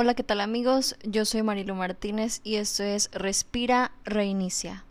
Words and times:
Hola, 0.00 0.14
¿qué 0.14 0.22
tal 0.22 0.40
amigos? 0.40 0.94
Yo 1.02 1.24
soy 1.24 1.42
Marilu 1.42 1.74
Martínez 1.74 2.40
y 2.44 2.54
esto 2.54 2.84
es 2.84 3.10
Respira, 3.10 3.90
Reinicia. 4.04 4.84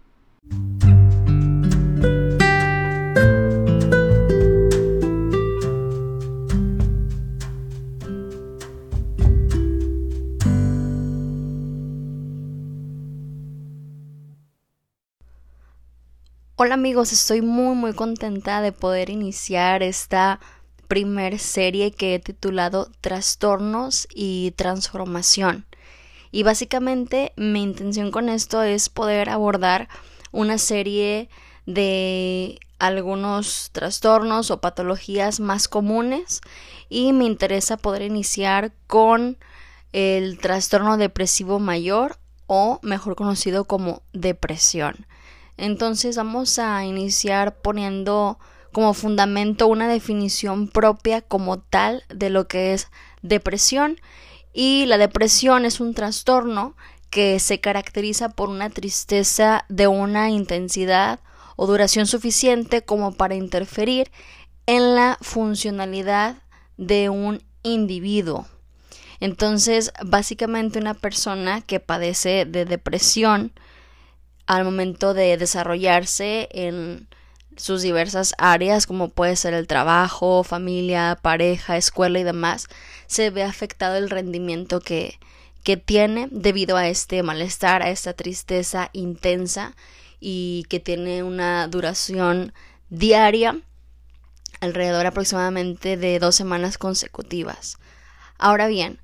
Hola 16.58 16.74
amigos, 16.74 17.14
estoy 17.14 17.42
muy 17.42 17.76
muy 17.76 17.94
contenta 17.94 18.62
de 18.62 18.74
poder 18.74 19.10
iniciar 19.10 19.84
esta 19.84 20.42
primer 20.88 21.40
serie 21.40 21.92
que 21.92 22.16
he 22.16 22.20
titulado 22.20 22.90
Trastornos 23.02 24.08
y 24.14 24.52
Transformación. 24.52 25.66
Y 26.32 26.44
básicamente 26.44 27.34
mi 27.36 27.64
intención 27.64 28.12
con 28.12 28.30
esto 28.30 28.64
es 28.64 28.90
poder 28.90 29.30
abordar 29.30 29.88
una 30.32 30.58
serie 30.58 31.30
de 31.66 32.60
algunos 32.80 33.70
trastornos 33.72 34.52
o 34.52 34.62
patologías 34.62 35.40
más 35.40 35.68
comunes 35.68 36.42
y 36.90 37.14
me 37.14 37.26
interesa 37.26 37.78
poder 37.78 38.04
iniciar 38.04 38.72
con 38.88 39.38
el 39.94 40.38
trastorno 40.40 40.98
depresivo 40.98 41.60
mayor 41.60 42.18
o 42.46 42.80
mejor 42.82 43.16
conocido 43.16 43.66
como 43.66 44.04
depresión. 44.14 45.08
Entonces 45.58 46.18
vamos 46.18 46.60
a 46.60 46.86
iniciar 46.86 47.58
poniendo 47.58 48.38
como 48.72 48.94
fundamento 48.94 49.68
una 49.68 49.88
definición 49.88 50.68
propia 50.68 51.22
como 51.22 51.60
tal 51.60 52.04
de 52.10 52.30
lo 52.30 52.48
que 52.48 52.74
es 52.74 52.88
depresión 53.22 54.00
y 54.54 54.86
la 54.86 54.98
depresión 54.98 55.66
es 55.66 55.80
un 55.80 55.94
trastorno 55.94 56.76
que 57.10 57.40
se 57.40 57.60
caracteriza 57.60 58.30
por 58.30 58.50
una 58.50 58.70
tristeza 58.70 59.66
de 59.70 59.88
una 59.88 60.30
intensidad 60.30 61.20
o 61.56 61.68
duración 61.68 62.06
suficiente 62.06 62.84
como 62.84 63.14
para 63.14 63.36
interferir 63.36 64.12
en 64.66 64.96
la 64.96 65.18
funcionalidad 65.22 66.38
de 66.78 67.10
un 67.10 67.44
individuo. 67.64 68.48
Entonces, 69.20 69.92
básicamente 70.04 70.80
una 70.80 70.94
persona 70.94 71.62
que 71.62 71.80
padece 71.80 72.46
de 72.46 72.66
depresión 72.66 73.52
al 74.46 74.64
momento 74.64 75.14
de 75.14 75.38
desarrollarse 75.38 76.50
en 76.52 77.08
sus 77.58 77.82
diversas 77.82 78.34
áreas, 78.38 78.88
como 78.88 79.10
puede 79.10 79.36
ser 79.36 79.54
el 79.54 79.68
trabajo, 79.68 80.44
familia, 80.44 81.18
pareja, 81.22 81.78
escuela 81.78 82.20
y 82.20 82.24
demás, 82.24 82.68
se 83.08 83.30
ve 83.30 83.44
afectado 83.44 83.96
el 83.98 84.10
rendimiento 84.10 84.80
que, 84.80 85.20
que 85.64 85.78
tiene 85.78 86.28
debido 86.32 86.78
a 86.78 86.88
este 86.88 87.24
malestar, 87.24 87.82
a 87.82 87.90
esta 87.90 88.14
tristeza 88.14 88.90
intensa 88.94 89.76
y 90.20 90.66
que 90.70 90.80
tiene 90.80 91.24
una 91.24 91.68
duración 91.68 92.54
diaria 92.90 93.60
alrededor 94.60 95.06
aproximadamente 95.06 95.98
de 95.98 96.20
dos 96.20 96.36
semanas 96.36 96.78
consecutivas. 96.78 97.78
Ahora 98.38 98.68
bien, 98.68 99.00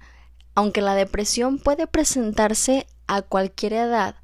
aunque 0.56 0.82
la 0.82 0.96
depresión 0.96 1.60
puede 1.60 1.88
presentarse 1.88 2.88
a 3.08 3.22
cualquier 3.22 3.74
edad, 3.74 4.16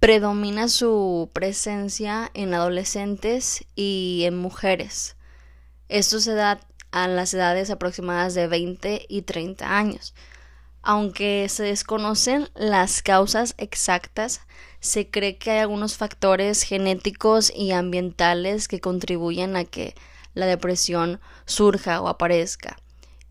predomina 0.00 0.68
su 0.68 1.30
presencia 1.32 2.30
en 2.34 2.54
adolescentes 2.54 3.64
y 3.74 4.22
en 4.24 4.36
mujeres. 4.36 5.16
Esto 5.88 6.20
se 6.20 6.34
da 6.34 6.60
a 6.90 7.08
las 7.08 7.34
edades 7.34 7.70
aproximadas 7.70 8.34
de 8.34 8.46
20 8.46 9.06
y 9.08 9.22
30 9.22 9.76
años. 9.76 10.14
Aunque 10.82 11.48
se 11.48 11.64
desconocen 11.64 12.48
las 12.54 13.02
causas 13.02 13.54
exactas, 13.58 14.40
se 14.80 15.10
cree 15.10 15.36
que 15.36 15.50
hay 15.50 15.58
algunos 15.58 15.96
factores 15.96 16.62
genéticos 16.62 17.52
y 17.54 17.72
ambientales 17.72 18.68
que 18.68 18.80
contribuyen 18.80 19.56
a 19.56 19.64
que 19.64 19.94
la 20.34 20.46
depresión 20.46 21.20
surja 21.46 22.00
o 22.00 22.08
aparezca. 22.08 22.78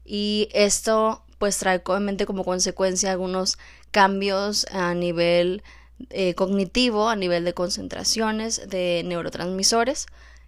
Y 0.03 0.49
esto 0.51 1.23
pues 1.37 1.57
trae 1.57 1.81
obviamente 1.85 2.25
como 2.25 2.43
consecuencia 2.43 3.11
algunos 3.11 3.57
cambios 3.91 4.65
a 4.71 4.93
nivel 4.93 5.63
eh, 6.09 6.35
cognitivo 6.35 7.09
a 7.09 7.15
nivel 7.15 7.43
de 7.45 7.53
concentraciones 7.53 8.69
de 8.69 9.01
neurotransmisores 9.05 10.07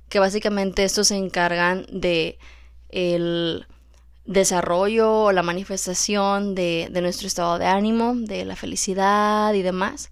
que 0.10 0.20
básicamente 0.20 0.84
estos 0.84 1.08
se 1.10 1.16
encargan 1.16 1.86
de 1.92 2.38
el 2.90 3.68
desarrollo 4.26 5.24
o 5.24 5.32
la 5.32 5.44
manifestación 5.44 6.56
de, 6.56 6.88
de 6.92 7.02
nuestro 7.02 7.28
estado 7.28 7.58
de 7.60 7.66
ánimo, 7.66 8.14
de 8.16 8.46
la 8.46 8.56
felicidad 8.56 9.54
y 9.54 9.62
demás. 9.62 10.12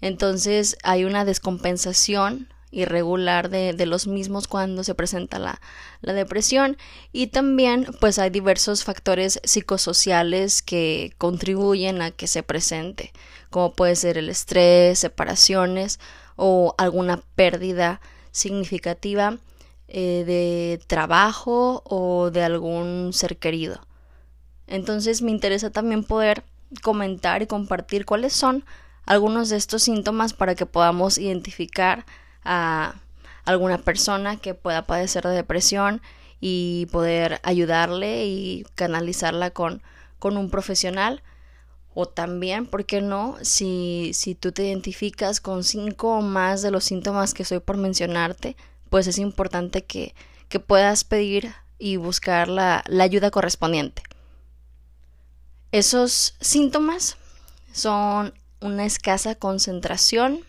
Entonces 0.00 0.76
hay 0.82 1.04
una 1.04 1.24
descompensación 1.24 2.51
irregular 2.72 3.50
de, 3.50 3.72
de, 3.74 3.86
los 3.86 4.08
mismos 4.08 4.48
cuando 4.48 4.82
se 4.82 4.94
presenta 4.94 5.38
la, 5.38 5.60
la, 6.00 6.12
depresión 6.14 6.76
y 7.12 7.28
también 7.28 7.86
pues 8.00 8.18
hay 8.18 8.30
diversos 8.30 8.82
factores 8.82 9.40
psicosociales 9.44 10.62
que 10.62 11.12
contribuyen 11.18 12.02
a 12.02 12.10
que 12.10 12.26
se 12.26 12.42
presente 12.42 13.12
como 13.52 13.74
puede 13.74 13.94
ser 13.94 14.18
el 14.18 14.28
estrés, 14.28 14.98
separaciones 14.98 16.00
o 16.34 16.74
alguna 16.78 17.22
pérdida 17.36 18.00
significativa 18.32 19.38
eh, 19.86 20.24
de 20.26 20.80
trabajo 20.88 21.82
o 21.84 22.30
de 22.32 22.42
algún 22.42 23.12
ser 23.12 23.36
querido. 23.36 23.86
Entonces 24.66 25.22
me 25.22 25.30
interesa 25.30 25.70
también 25.70 26.02
poder 26.02 26.42
comentar 26.82 27.42
y 27.42 27.46
compartir 27.46 28.06
cuáles 28.06 28.32
son 28.32 28.64
algunos 29.04 29.50
de 29.50 29.56
estos 29.56 29.82
síntomas 29.82 30.32
para 30.32 30.54
que 30.54 30.66
podamos 30.66 31.18
identificar 31.18 32.06
a 32.44 32.94
alguna 33.44 33.78
persona 33.78 34.36
que 34.36 34.54
pueda 34.54 34.86
padecer 34.86 35.24
de 35.24 35.34
depresión 35.34 36.00
y 36.40 36.86
poder 36.92 37.40
ayudarle 37.42 38.26
y 38.26 38.66
canalizarla 38.74 39.50
con, 39.50 39.82
con 40.18 40.36
un 40.36 40.50
profesional 40.50 41.22
o 41.94 42.06
también, 42.06 42.66
¿por 42.66 42.86
qué 42.86 43.02
no? 43.02 43.36
Si, 43.42 44.12
si 44.14 44.34
tú 44.34 44.52
te 44.52 44.64
identificas 44.64 45.40
con 45.40 45.62
cinco 45.62 46.18
o 46.18 46.22
más 46.22 46.62
de 46.62 46.70
los 46.70 46.84
síntomas 46.84 47.34
que 47.34 47.42
estoy 47.42 47.60
por 47.60 47.76
mencionarte, 47.76 48.56
pues 48.88 49.06
es 49.06 49.18
importante 49.18 49.84
que, 49.84 50.14
que 50.48 50.58
puedas 50.58 51.04
pedir 51.04 51.52
y 51.78 51.96
buscar 51.96 52.48
la, 52.48 52.82
la 52.86 53.04
ayuda 53.04 53.30
correspondiente. 53.30 54.02
Esos 55.70 56.34
síntomas 56.40 57.16
son 57.72 58.32
una 58.60 58.84
escasa 58.84 59.34
concentración, 59.34 60.40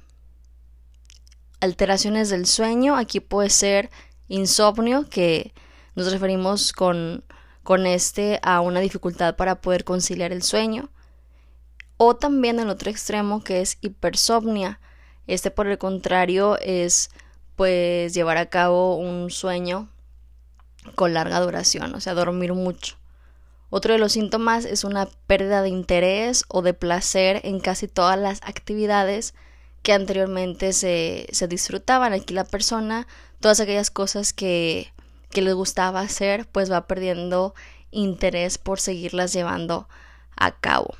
alteraciones 1.64 2.30
del 2.30 2.46
sueño, 2.46 2.98
aquí 2.98 3.22
puede 3.22 3.50
ser 3.50 3.90
insomnio, 4.28 5.10
que 5.10 5.54
nos 5.96 6.12
referimos 6.12 6.74
con, 6.74 7.24
con 7.64 7.86
este 7.86 8.42
a 8.44 8.60
una 8.60 8.82
dificultad 8.82 9.38
para 9.38 9.62
poder 9.62 9.86
conciliar 9.86 10.34
el 10.34 10.44
sueño, 10.44 10.90
o 11.96 12.18
también 12.18 12.60
el 12.60 12.68
otro 12.68 12.92
extremo 12.92 13.46
que 13.46 13.62
es 13.62 13.78
hipersomnia. 13.80 14.82
Este 15.26 15.52
por 15.52 15.68
el 15.68 15.78
contrario 15.78 16.58
es 16.60 17.10
pues 17.56 18.14
llevar 18.14 18.36
a 18.36 18.50
cabo 18.50 18.98
un 18.98 19.32
sueño 19.32 19.90
con 20.96 21.14
larga 21.14 21.40
duración, 21.40 21.96
o 21.96 22.02
sea, 22.02 22.14
dormir 22.14 22.54
mucho. 22.54 22.98
Otro 23.70 23.94
de 23.94 24.00
los 24.00 24.12
síntomas 24.12 24.66
es 24.66 24.84
una 24.84 25.08
pérdida 25.28 25.62
de 25.62 25.70
interés 25.70 26.44
o 26.50 26.62
de 26.62 26.74
placer 26.74 27.40
en 27.46 27.62
casi 27.62 27.88
todas 27.88 28.20
las 28.20 28.42
actividades 28.44 29.34
que 29.84 29.94
anteriormente 29.94 30.74
se, 30.74 31.28
se 31.32 31.48
disfrutaban. 31.48 32.14
Aquí 32.14 32.34
la 32.34 32.46
persona, 32.46 33.08
todas 33.40 33.60
aquellas 33.60 33.92
cosas 33.92 34.34
que, 34.34 34.92
que 35.30 35.42
le 35.42 35.54
gustaba 35.54 36.02
hacer, 36.02 36.48
pues 36.48 36.72
va 36.72 36.88
perdiendo 36.88 37.54
interés 37.92 38.58
por 38.58 38.80
seguirlas 38.80 39.34
llevando 39.34 39.88
a 40.36 40.52
cabo 40.52 40.96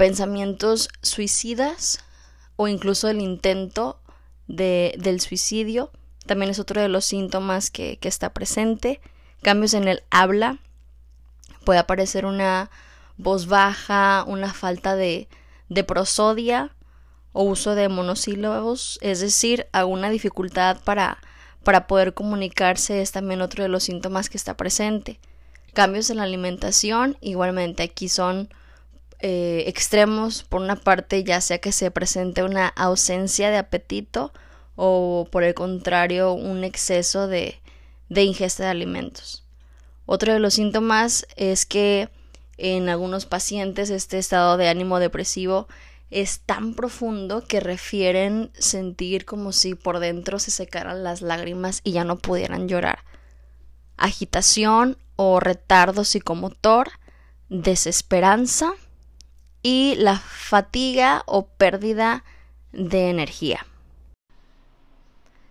pensamientos 0.00 0.88
suicidas 1.02 1.98
o 2.56 2.68
incluso 2.68 3.08
el 3.08 3.20
intento 3.20 4.00
de, 4.48 4.94
del 4.96 5.20
suicidio 5.20 5.90
también 6.24 6.50
es 6.50 6.58
otro 6.58 6.80
de 6.80 6.88
los 6.88 7.04
síntomas 7.04 7.70
que, 7.70 7.98
que 7.98 8.08
está 8.08 8.32
presente. 8.32 9.02
Cambios 9.42 9.74
en 9.74 9.88
el 9.88 10.02
habla, 10.10 10.56
puede 11.66 11.80
aparecer 11.80 12.24
una 12.24 12.70
voz 13.18 13.46
baja, 13.46 14.24
una 14.26 14.54
falta 14.54 14.96
de, 14.96 15.28
de 15.68 15.84
prosodia 15.84 16.70
o 17.32 17.44
uso 17.44 17.74
de 17.74 17.88
monosílabos, 17.88 18.98
es 19.02 19.20
decir, 19.20 19.66
alguna 19.72 20.10
dificultad 20.10 20.78
para, 20.84 21.18
para 21.62 21.86
poder 21.86 22.14
comunicarse 22.14 23.00
es 23.00 23.12
también 23.12 23.40
otro 23.40 23.62
de 23.62 23.68
los 23.68 23.84
síntomas 23.84 24.28
que 24.28 24.36
está 24.36 24.56
presente. 24.56 25.20
Cambios 25.72 26.10
en 26.10 26.16
la 26.16 26.24
alimentación, 26.24 27.16
igualmente 27.20 27.84
aquí 27.84 28.08
son 28.08 28.48
eh, 29.20 29.64
extremos, 29.66 30.42
por 30.42 30.60
una 30.60 30.76
parte 30.76 31.22
ya 31.24 31.40
sea 31.40 31.58
que 31.58 31.72
se 31.72 31.90
presente 31.90 32.42
una 32.42 32.68
ausencia 32.68 33.50
de 33.50 33.58
apetito 33.58 34.32
o 34.76 35.28
por 35.30 35.44
el 35.44 35.54
contrario 35.54 36.32
un 36.32 36.64
exceso 36.64 37.28
de, 37.28 37.60
de 38.08 38.24
ingesta 38.24 38.64
de 38.64 38.70
alimentos. 38.70 39.44
Otro 40.06 40.32
de 40.32 40.40
los 40.40 40.54
síntomas 40.54 41.26
es 41.36 41.66
que 41.66 42.08
en 42.56 42.88
algunos 42.88 43.26
pacientes 43.26 43.90
este 43.90 44.18
estado 44.18 44.56
de 44.56 44.68
ánimo 44.68 44.98
depresivo 44.98 45.68
es 46.10 46.40
tan 46.40 46.74
profundo 46.74 47.44
que 47.46 47.60
refieren 47.60 48.50
sentir 48.54 49.24
como 49.24 49.52
si 49.52 49.74
por 49.74 50.00
dentro 50.00 50.38
se 50.38 50.50
secaran 50.50 51.04
las 51.04 51.22
lágrimas 51.22 51.80
y 51.84 51.92
ya 51.92 52.04
no 52.04 52.18
pudieran 52.18 52.68
llorar. 52.68 53.04
Agitación 53.96 54.98
o 55.16 55.38
retardo 55.38 56.04
psicomotor, 56.04 56.90
desesperanza 57.48 58.72
y 59.62 59.94
la 59.96 60.18
fatiga 60.18 61.22
o 61.26 61.46
pérdida 61.46 62.24
de 62.72 63.10
energía. 63.10 63.66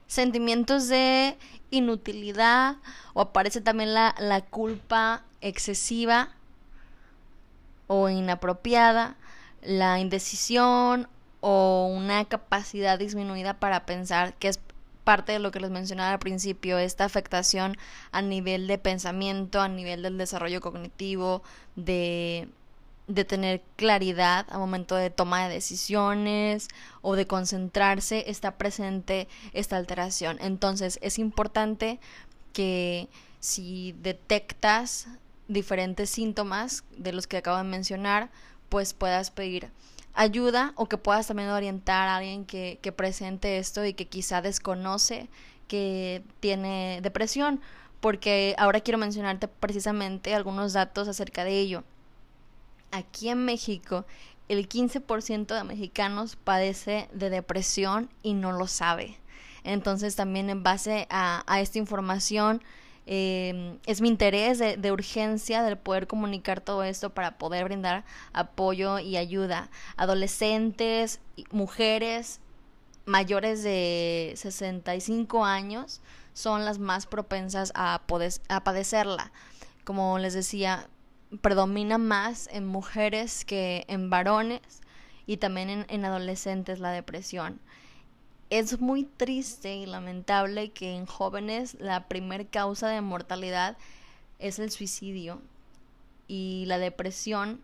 Sentimientos 0.07 0.87
de 0.87 1.37
inutilidad 1.69 2.77
o 3.13 3.21
aparece 3.21 3.61
también 3.61 3.93
la, 3.93 4.15
la 4.19 4.41
culpa 4.41 5.23
excesiva 5.39 6.29
o 7.87 8.09
inapropiada, 8.09 9.15
la 9.61 9.99
indecisión 9.99 11.07
o 11.41 11.91
una 11.93 12.25
capacidad 12.25 12.99
disminuida 12.99 13.59
para 13.59 13.85
pensar, 13.85 14.33
que 14.35 14.49
es 14.49 14.59
parte 15.03 15.31
de 15.31 15.39
lo 15.39 15.51
que 15.51 15.59
les 15.59 15.71
mencionaba 15.71 16.11
al 16.11 16.19
principio, 16.19 16.77
esta 16.77 17.05
afectación 17.05 17.77
a 18.11 18.21
nivel 18.21 18.67
de 18.67 18.77
pensamiento, 18.77 19.61
a 19.61 19.67
nivel 19.67 20.03
del 20.03 20.17
desarrollo 20.17 20.61
cognitivo, 20.61 21.41
de, 21.75 22.47
de 23.07 23.25
tener 23.25 23.63
claridad 23.75 24.45
al 24.49 24.59
momento 24.59 24.95
de 24.95 25.09
toma 25.09 25.47
de 25.47 25.53
decisiones 25.55 26.67
o 27.01 27.15
de 27.15 27.25
concentrarse, 27.25 28.29
está 28.29 28.57
presente 28.57 29.27
esta 29.53 29.77
alteración. 29.77 30.37
Entonces 30.41 30.99
es 31.01 31.17
importante 31.17 31.99
que 32.53 33.07
si 33.39 33.95
detectas 34.01 35.07
diferentes 35.47 36.09
síntomas 36.09 36.83
de 36.95 37.13
los 37.13 37.25
que 37.25 37.37
acabo 37.37 37.57
de 37.57 37.63
mencionar, 37.63 38.29
pues 38.69 38.93
puedas 38.93 39.31
pedir 39.31 39.71
ayuda 40.13 40.73
o 40.75 40.87
que 40.87 40.97
puedas 40.97 41.27
también 41.27 41.49
orientar 41.49 42.07
a 42.07 42.17
alguien 42.17 42.45
que, 42.45 42.79
que 42.81 42.91
presente 42.91 43.57
esto 43.57 43.85
y 43.85 43.93
que 43.93 44.07
quizá 44.07 44.41
desconoce 44.41 45.29
que 45.67 46.23
tiene 46.39 46.99
depresión, 47.01 47.61
porque 48.01 48.55
ahora 48.57 48.81
quiero 48.81 48.97
mencionarte 48.97 49.47
precisamente 49.47 50.33
algunos 50.33 50.73
datos 50.73 51.07
acerca 51.07 51.43
de 51.43 51.59
ello. 51.59 51.83
Aquí 52.91 53.29
en 53.29 53.45
México, 53.45 54.05
el 54.49 54.67
15% 54.67 55.55
de 55.55 55.63
mexicanos 55.63 56.35
padece 56.35 57.07
de 57.13 57.29
depresión 57.29 58.09
y 58.23 58.33
no 58.33 58.51
lo 58.51 58.67
sabe. 58.67 59.17
Entonces 59.63 60.15
también 60.15 60.49
en 60.49 60.63
base 60.63 61.07
a, 61.09 61.43
a 61.45 61.61
esta 61.61 61.77
información 61.77 62.61
Em, 63.11 63.79
es 63.87 64.01
mi 64.01 64.07
interés 64.07 64.59
de, 64.59 64.91
urgencia 64.91 65.63
del 65.63 65.79
poder 65.79 66.05
comunicar 66.05 66.61
todo 66.61 66.83
esto 66.83 67.09
para 67.09 67.39
poder 67.39 67.63
brindar 67.63 68.05
apoyo 68.33 68.99
y 68.99 69.17
ayuda. 69.17 69.71
Adolescentes, 69.97 71.19
mujeres 71.49 72.39
mayores 73.07 73.63
de 73.63 74.33
65 74.35 75.43
años 75.43 76.01
son 76.33 76.65
las 76.65 76.77
más 76.77 77.07
propensas 77.07 77.71
a, 77.73 78.03
a 78.47 78.63
padecerla. 78.63 79.31
Como 79.85 80.19
les 80.19 80.35
decía, 80.35 80.87
predomina 81.41 81.97
más 81.97 82.47
en 82.51 82.67
mujeres 82.67 83.43
que 83.43 83.85
en 83.87 84.11
varones 84.11 84.61
y 85.25 85.37
también 85.37 85.87
en 85.89 86.05
adolescentes 86.05 86.79
la 86.79 86.91
depresión. 86.91 87.59
Es 88.49 88.79
muy 88.79 89.03
triste 89.03 89.75
y 89.75 89.85
lamentable 89.85 90.71
que 90.71 90.95
en 90.95 91.05
jóvenes 91.05 91.77
la 91.79 92.07
primer 92.07 92.47
causa 92.47 92.87
de 92.87 92.99
mortalidad 93.01 93.77
es 94.39 94.57
el 94.57 94.71
suicidio 94.71 95.39
y 96.27 96.65
la 96.65 96.79
depresión 96.79 97.61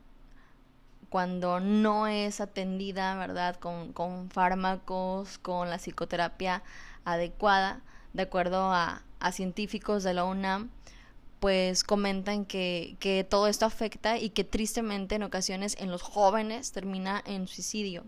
cuando 1.10 1.60
no 1.60 2.06
es 2.06 2.40
atendida, 2.40 3.16
¿verdad? 3.16 3.56
Con, 3.56 3.94
con 3.94 4.30
fármacos, 4.30 5.40
con 5.40 5.72
la 5.72 5.78
psicoterapia 5.78 6.62
adecuada, 7.04 7.82
de 8.14 8.24
acuerdo 8.24 8.72
a, 8.72 9.02
a 9.20 9.32
científicos 9.32 10.04
de 10.04 10.14
la 10.14 10.26
UNAM, 10.26 10.70
pues 11.40 11.84
comentan 11.84 12.46
que, 12.46 12.96
que 13.00 13.24
todo 13.24 13.48
esto 13.48 13.66
afecta 13.66 14.20
y 14.20 14.30
que 14.30 14.44
tristemente 14.44 15.16
en 15.16 15.24
ocasiones 15.24 15.78
en 15.80 15.90
los 15.90 16.04
jóvenes 16.04 16.72
termina 16.72 17.24
en 17.26 17.48
suicidio. 17.48 18.04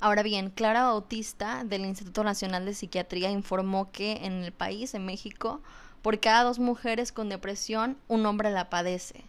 Ahora 0.00 0.22
bien, 0.22 0.50
Clara 0.50 0.84
Bautista 0.84 1.64
del 1.64 1.84
Instituto 1.84 2.22
Nacional 2.22 2.64
de 2.64 2.74
Psiquiatría 2.74 3.30
informó 3.30 3.90
que 3.90 4.24
en 4.24 4.44
el 4.44 4.52
país, 4.52 4.94
en 4.94 5.04
México, 5.04 5.60
por 6.02 6.20
cada 6.20 6.44
dos 6.44 6.60
mujeres 6.60 7.10
con 7.10 7.28
depresión, 7.28 7.96
un 8.06 8.24
hombre 8.24 8.52
la 8.52 8.70
padece. 8.70 9.24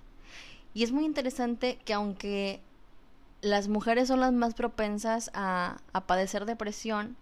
Y 0.76 0.84
es 0.84 0.92
muy 0.92 1.06
interesante 1.06 1.80
que 1.86 1.94
aunque 1.94 2.62
las 3.42 3.68
mujeres 3.68 4.10
son 4.10 4.20
las 4.20 4.32
más 4.32 4.54
propensas 4.54 5.32
a, 5.34 5.78
a 5.94 6.02
padecer 6.02 6.46
depresión 6.46 7.18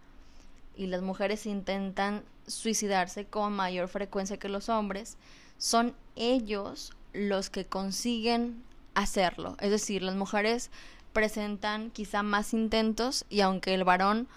y 0.76 0.88
las 0.88 1.02
mujeres 1.02 1.46
intentan 1.46 2.24
suicidarse 2.48 3.26
con 3.26 3.54
mayor 3.54 3.88
frecuencia 3.88 4.38
que 4.38 4.50
los 4.50 4.68
hombres, 4.68 5.18
son 5.58 5.96
ellos 6.18 6.92
los 7.14 7.50
que 7.50 7.66
consiguen 7.66 8.62
hacerlo. 8.94 9.56
Es 9.60 9.72
decir, 9.72 10.02
las 10.02 10.16
mujeres 10.16 10.70
presentan 11.18 11.90
quizá 11.90 12.22
más 12.22 12.54
intentos 12.54 13.26
y 13.28 13.42
aunque 13.42 13.74
el 13.74 13.84
varón 13.84 14.28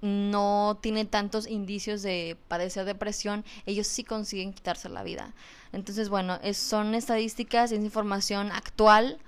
no 0.00 0.78
tiene 0.80 1.04
tantos 1.04 1.46
indicios 1.46 2.00
de 2.00 2.38
padecer 2.48 2.86
depresión, 2.86 3.44
ellos 3.66 3.88
sí 3.88 4.02
consiguen 4.02 4.54
quitarse 4.54 4.88
la 4.88 5.02
vida. 5.02 5.34
Entonces, 5.70 6.08
bueno, 6.08 6.38
son 6.54 6.94
estadísticas, 6.94 7.72
es 7.72 7.80
información 7.80 8.52
actual, 8.52 9.18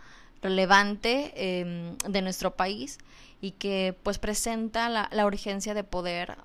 relevante 0.40 1.34
em, 1.36 1.98
de 1.98 2.22
nuestro 2.22 2.56
país 2.56 2.96
y 3.42 3.50
que 3.50 3.94
pues 4.02 4.16
presenta 4.18 4.88
la, 4.88 5.10
la 5.12 5.26
urgencia 5.26 5.74
de 5.74 5.84
poder 5.84 6.38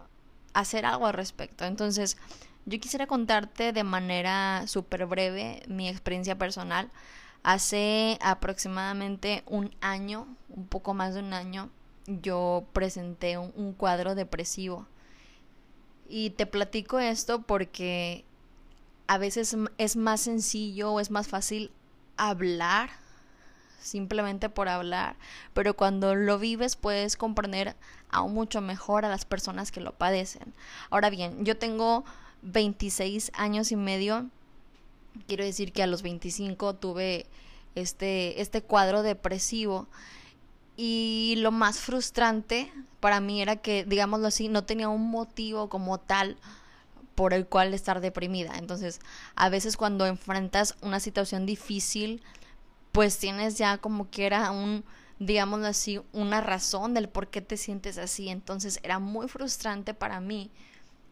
hacer 0.51 0.85
algo 0.85 1.07
al 1.07 1.13
respecto. 1.13 1.63
Entonces, 1.63 2.17
yo 2.65 2.77
quisiera 2.81 3.07
contarte 3.07 3.71
de 3.71 3.85
manera 3.85 4.67
súper 4.67 5.05
breve 5.05 5.63
mi 5.67 5.87
experiencia 5.87 6.37
personal. 6.37 6.91
Hace 7.43 8.17
aproximadamente 8.21 9.43
un 9.45 9.73
año, 9.81 10.27
un 10.49 10.67
poco 10.67 10.93
más 10.93 11.13
de 11.13 11.21
un 11.21 11.33
año, 11.33 11.69
yo 12.05 12.65
presenté 12.73 13.37
un, 13.37 13.73
cuadro 13.73 14.15
depresivo. 14.15 14.87
Y 16.07 16.31
te 16.31 16.45
platico 16.45 16.99
esto 16.99 17.43
porque 17.43 18.25
a 19.07 19.17
veces 19.17 19.55
es 19.77 19.95
más 19.95 20.21
sencillo 20.21 20.93
o 20.93 20.99
es 20.99 21.11
más 21.11 21.27
fácil 21.27 21.71
hablar 22.17 22.89
simplemente 23.79 24.49
por 24.49 24.67
hablar, 24.67 25.15
pero 25.53 25.75
cuando 25.75 26.15
lo 26.15 26.37
vives 26.37 26.75
puedes 26.75 27.15
comprender 27.15 27.75
aún 28.09 28.33
mucho 28.33 28.61
mejor 28.61 29.05
a 29.05 29.09
las 29.09 29.25
personas 29.25 29.71
que 29.71 29.81
lo 29.81 29.93
padecen. 29.93 30.53
Ahora 30.89 31.09
bien, 31.09 31.45
yo 31.45 31.57
tengo 31.57 32.03
26 32.41 33.31
años 33.35 33.71
y 33.71 33.75
medio 33.75 34.29
quiero 35.27 35.43
decir 35.43 35.71
que 35.71 35.83
a 35.83 35.87
los 35.87 36.01
25 36.01 36.75
tuve 36.75 37.25
este, 37.75 38.41
este 38.41 38.61
cuadro 38.61 39.03
depresivo 39.03 39.87
y 40.75 41.35
lo 41.39 41.51
más 41.51 41.79
frustrante 41.79 42.71
para 42.99 43.19
mí 43.19 43.41
era 43.41 43.57
que, 43.57 43.83
digámoslo 43.83 44.27
así, 44.27 44.47
no 44.47 44.63
tenía 44.63 44.87
un 44.89 45.09
motivo 45.11 45.67
como 45.67 45.99
tal 45.99 46.37
por 47.15 47.33
el 47.33 47.47
cual 47.47 47.73
estar 47.73 47.99
deprimida. 47.99 48.57
Entonces, 48.57 49.01
a 49.35 49.49
veces 49.49 49.75
cuando 49.75 50.05
enfrentas 50.05 50.77
una 50.81 51.01
situación 51.01 51.45
difícil, 51.45 52.21
pues 52.93 53.17
tienes 53.17 53.57
ya 53.57 53.77
como 53.77 54.09
que 54.09 54.25
era 54.25 54.51
un, 54.51 54.85
digámoslo 55.19 55.67
así, 55.67 55.99
una 56.13 56.39
razón 56.39 56.93
del 56.93 57.09
por 57.09 57.27
qué 57.27 57.41
te 57.41 57.57
sientes 57.57 57.97
así. 57.97 58.29
Entonces, 58.29 58.79
era 58.81 58.99
muy 58.99 59.27
frustrante 59.27 59.93
para 59.93 60.21
mí 60.21 60.49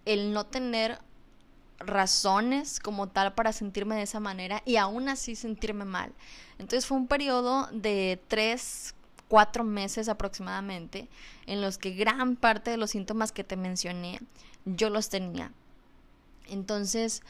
el 0.05 0.31
no 0.31 0.45
tener 0.45 0.99
razones 1.79 2.79
como 2.79 3.07
tal 3.07 3.33
para 3.33 3.53
sentirme 3.53 3.95
de 3.95 4.03
esa 4.03 4.19
manera 4.19 4.61
y 4.65 4.77
aún 4.77 5.09
así 5.09 5.35
sentirme 5.35 5.85
mal. 5.85 6.13
Entonces 6.53 6.85
fue 6.85 6.97
un 6.97 7.07
periodo 7.07 7.67
de 7.71 8.21
tres, 8.27 8.95
cuatro 9.27 9.63
meses 9.63 10.09
aproximadamente 10.09 11.07
en 11.45 11.61
los 11.61 11.77
que 11.77 11.91
gran 11.91 12.35
parte 12.35 12.71
de 12.71 12.77
los 12.77 12.91
síntomas 12.91 13.31
que 13.31 13.43
te 13.43 13.57
mencioné 13.57 14.19
yo 14.65 14.89
los 14.89 15.09
tenía. 15.09 15.51
Entonces 16.47 17.21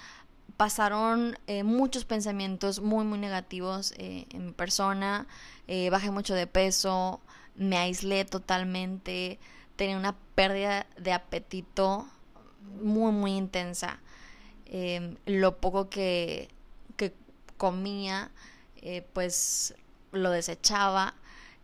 pasaron 0.56 1.38
eh, 1.48 1.64
muchos 1.64 2.06
pensamientos 2.06 2.82
muy 2.82 3.06
muy 3.06 3.20
negativos 3.20 3.94
eh, 3.98 4.26
en 4.32 4.48
mi 4.48 4.52
persona, 4.54 5.28
eh, 5.68 5.90
bajé 5.90 6.10
mucho 6.10 6.34
de 6.34 6.48
peso, 6.48 7.20
me 7.56 7.78
aislé 7.78 8.26
totalmente, 8.26 9.40
tenía 9.76 9.98
una 9.98 10.16
pérdida 10.36 10.88
de 10.98 11.14
apetito 11.14 12.08
muy 12.82 13.12
muy 13.12 13.34
intensa 13.34 14.00
Em, 14.70 15.16
lo 15.26 15.58
poco 15.58 15.90
que, 15.90 16.50
que 16.98 17.14
comía, 17.58 18.32
eh, 18.82 19.06
pues 19.14 19.74
lo 20.12 20.30
desechaba 20.30 21.14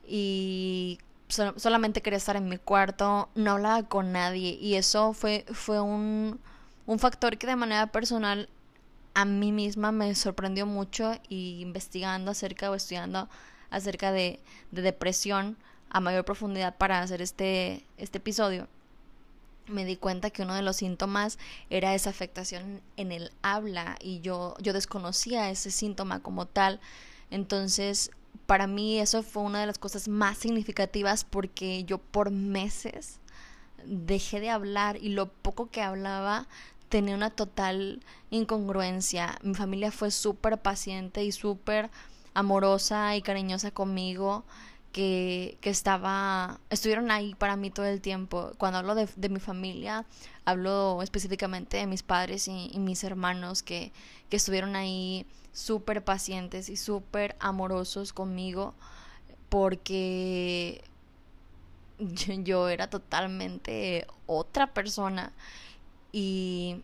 y 0.08 1.00
solamente 1.28 2.02
quería 2.02 2.18
estar 2.18 2.36
en 2.36 2.48
mi 2.48 2.58
cuarto, 2.58 3.30
no 3.36 3.52
hablaba 3.52 3.84
con 3.88 4.12
nadie 4.12 4.52
y 4.62 4.76
eso 4.76 5.14
fue, 5.14 5.46
fue 5.52 5.82
un, 5.82 6.40
un 6.86 7.00
factor 7.00 7.38
que 7.38 7.48
de 7.48 7.56
manera 7.56 7.88
personal 7.88 8.50
a 9.16 9.26
mí 9.26 9.52
misma 9.52 9.92
me 9.92 10.14
sorprendió 10.16 10.66
mucho 10.66 11.14
y 11.28 11.60
investigando 11.62 12.32
acerca 12.32 12.72
o 12.72 12.76
estudiando 12.76 13.30
acerca 13.70 14.12
de, 14.12 14.40
de 14.72 14.82
depresión 14.82 15.58
a 15.90 16.00
mayor 16.00 16.26
profundidad 16.26 16.78
para 16.78 17.02
hacer 17.02 17.22
este, 17.22 17.86
este 17.98 18.20
episodio, 18.20 18.68
me 19.68 19.86
di 19.86 19.98
cuenta 19.98 20.30
que 20.30 20.44
uno 20.44 20.56
de 20.56 20.62
los 20.62 20.78
síntomas 20.78 21.38
era 21.70 21.96
esa 21.96 22.10
afectación 22.10 22.82
en 22.98 23.12
el 23.12 23.32
habla 23.42 23.98
y 24.02 24.20
yo, 24.22 24.56
yo 24.60 24.74
desconocía 24.74 25.50
ese 25.50 25.72
síntoma 25.72 26.22
como 26.22 26.46
tal. 26.46 26.80
Entonces, 27.30 28.12
para 28.46 28.68
mí 28.68 29.00
eso 29.00 29.24
fue 29.24 29.44
una 29.44 29.62
de 29.62 29.68
las 29.68 29.78
cosas 29.78 30.08
más 30.08 30.38
significativas 30.38 31.24
porque 31.24 31.84
yo 31.86 31.98
por 31.98 32.32
meses 32.32 33.20
dejé 33.86 34.40
de 34.40 34.50
hablar 34.50 34.98
y 34.98 35.10
lo 35.10 35.32
poco 35.32 35.70
que 35.70 35.82
hablaba 35.82 36.48
tenía 36.90 37.16
una 37.16 37.32
total 37.32 38.02
incongruencia. 38.30 39.38
Mi 39.42 39.56
familia 39.56 39.92
fue 39.92 40.12
súper 40.12 40.62
paciente 40.62 41.24
y 41.24 41.32
súper 41.32 41.90
amorosa 42.34 43.16
y 43.16 43.22
cariñosa 43.22 43.72
conmigo 43.72 44.44
que, 44.94 45.58
que, 45.60 45.72
estaba, 45.72 46.60
estuvieron 46.70 47.12
ahí 47.12 47.36
para 47.36 47.58
mí 47.58 47.72
todo 47.72 47.88
el 47.88 48.00
tiempo. 48.00 48.54
Cuando 48.58 48.78
hablo 48.78 48.96
de, 48.96 49.30
mi 49.30 49.40
familia, 49.40 50.06
hablo 50.46 51.02
específicamente 51.02 51.78
de 51.78 51.88
mis 51.88 52.04
padres 52.04 52.48
y, 52.48 52.72
mis 52.80 53.04
hermanos 53.04 53.64
que, 53.64 53.92
que, 54.30 54.38
estuvieron 54.38 54.76
ahí 54.78 55.26
súper 55.52 56.04
pacientes 56.04 56.70
y 56.70 56.78
súper 56.78 57.36
amorosos 57.40 58.14
conmigo 58.14 58.76
porque 59.50 60.84
yo, 62.00 62.70
era 62.70 62.88
totalmente 62.90 64.06
otra 64.28 64.74
persona 64.74 65.34
y 66.12 66.84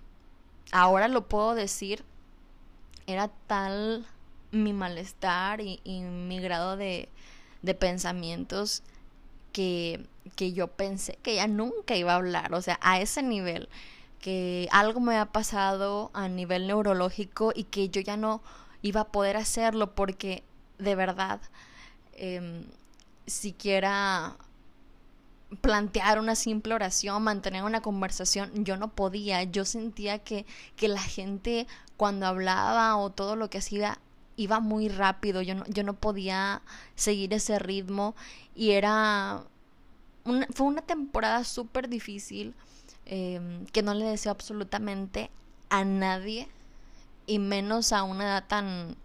ahora 0.71 1.07
lo 1.07 1.27
puedo 1.27 1.53
decir, 1.53 2.03
era 3.05 3.27
tal 3.47 4.07
mi 4.51 4.73
malestar 4.73 5.61
y 5.61 5.79
mi 5.85 6.39
grado 6.39 6.75
de, 6.75 7.07
de 7.61 7.73
pensamientos 7.73 8.83
que, 9.51 10.05
que 10.35 10.53
yo 10.53 10.67
pensé 10.67 11.17
que 11.21 11.35
ya 11.35 11.47
nunca 11.47 11.95
iba 11.95 12.13
a 12.13 12.17
hablar, 12.17 12.53
o 12.53 12.61
sea, 12.61 12.79
a 12.81 12.99
ese 12.99 13.23
nivel, 13.23 13.69
que 14.19 14.67
algo 14.71 14.99
me 14.99 15.15
había 15.15 15.31
pasado 15.31 16.11
a 16.13 16.27
nivel 16.27 16.67
neurológico 16.67 17.51
y 17.55 17.63
que 17.65 17.89
yo 17.89 18.01
ya 18.01 18.17
no 18.17 18.41
iba 18.81 19.01
a 19.01 19.11
poder 19.11 19.37
hacerlo 19.37 19.95
porque 19.95 20.43
de 20.77 20.95
verdad 20.95 21.41
eh, 22.13 22.65
siquiera 23.27 24.37
plantear 25.61 26.19
una 26.19 26.35
simple 26.35 26.73
oración, 26.75 27.23
mantener 27.23 27.63
una 27.63 27.81
conversación, 27.81 28.63
yo 28.63 28.77
no 28.77 28.89
podía, 28.89 29.43
yo 29.43 29.65
sentía 29.65 30.19
que, 30.19 30.45
que 30.75 30.87
la 30.87 31.01
gente 31.01 31.65
cuando 31.97 32.27
hablaba 32.27 32.95
o 32.97 33.09
todo 33.09 33.35
lo 33.35 33.49
que 33.49 33.57
hacía 33.57 33.99
iba 34.39 34.61
muy 34.61 34.87
rápido, 34.87 35.41
yo 35.41 35.53
no, 35.53 35.65
yo 35.67 35.83
no 35.83 35.93
podía 35.93 36.61
seguir 36.95 37.33
ese 37.33 37.59
ritmo 37.59 38.15
y 38.55 38.71
era... 38.71 39.43
Fue 40.53 40.67
una 40.67 40.81
temporada 40.81 41.43
súper 41.43 41.89
difícil 41.89 42.53
eh, 43.05 43.65
que 43.73 43.81
no 43.81 43.93
le 43.93 44.05
deseo 44.05 44.31
absolutamente 44.31 45.29
a 45.69 45.83
nadie 45.83 46.47
y 47.25 47.39
menos 47.39 47.91
a 47.91 48.03
una 48.03 48.25
edad 48.25 48.45
tan, 48.47 48.95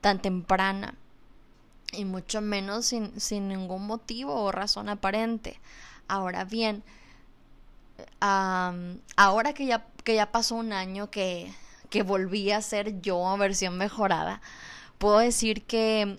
tan 0.00 0.20
temprana 0.20 0.94
y 1.92 2.04
mucho 2.04 2.40
menos 2.40 2.86
sin, 2.86 3.18
sin 3.20 3.48
ningún 3.48 3.86
motivo 3.86 4.34
o 4.34 4.52
razón 4.52 4.88
aparente. 4.88 5.60
Ahora 6.08 6.44
bien, 6.44 6.82
um, 8.20 8.98
ahora 9.16 9.54
que 9.54 9.66
ya, 9.66 9.86
que 10.04 10.14
ya 10.14 10.30
pasó 10.30 10.56
un 10.56 10.72
año 10.72 11.10
que, 11.10 11.52
que 11.88 12.02
volví 12.02 12.50
a 12.50 12.62
ser 12.62 13.00
yo, 13.00 13.36
versión 13.36 13.76
mejorada, 13.78 14.40
puedo 14.98 15.18
decir 15.18 15.64
que 15.64 16.18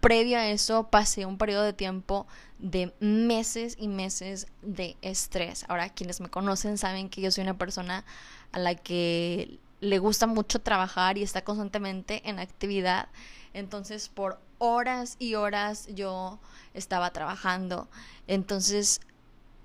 previo 0.00 0.38
a 0.38 0.48
eso 0.48 0.90
pasé 0.90 1.24
un 1.24 1.38
periodo 1.38 1.62
de 1.62 1.72
tiempo 1.72 2.26
de 2.58 2.92
meses 3.00 3.76
y 3.78 3.88
meses 3.88 4.46
de 4.60 4.96
estrés. 5.00 5.64
Ahora 5.68 5.88
quienes 5.88 6.20
me 6.20 6.28
conocen 6.28 6.76
saben 6.76 7.08
que 7.08 7.22
yo 7.22 7.30
soy 7.30 7.42
una 7.42 7.56
persona 7.56 8.04
a 8.52 8.58
la 8.58 8.74
que 8.74 9.58
le 9.80 9.98
gusta 9.98 10.26
mucho 10.26 10.60
trabajar 10.60 11.16
y 11.16 11.22
está 11.22 11.42
constantemente 11.42 12.20
en 12.28 12.38
actividad. 12.38 13.08
Entonces 13.54 14.10
por 14.10 14.38
horas 14.58 15.16
y 15.18 15.36
horas 15.36 15.88
yo 15.94 16.38
estaba 16.74 17.10
trabajando. 17.10 17.88
Entonces 18.26 19.00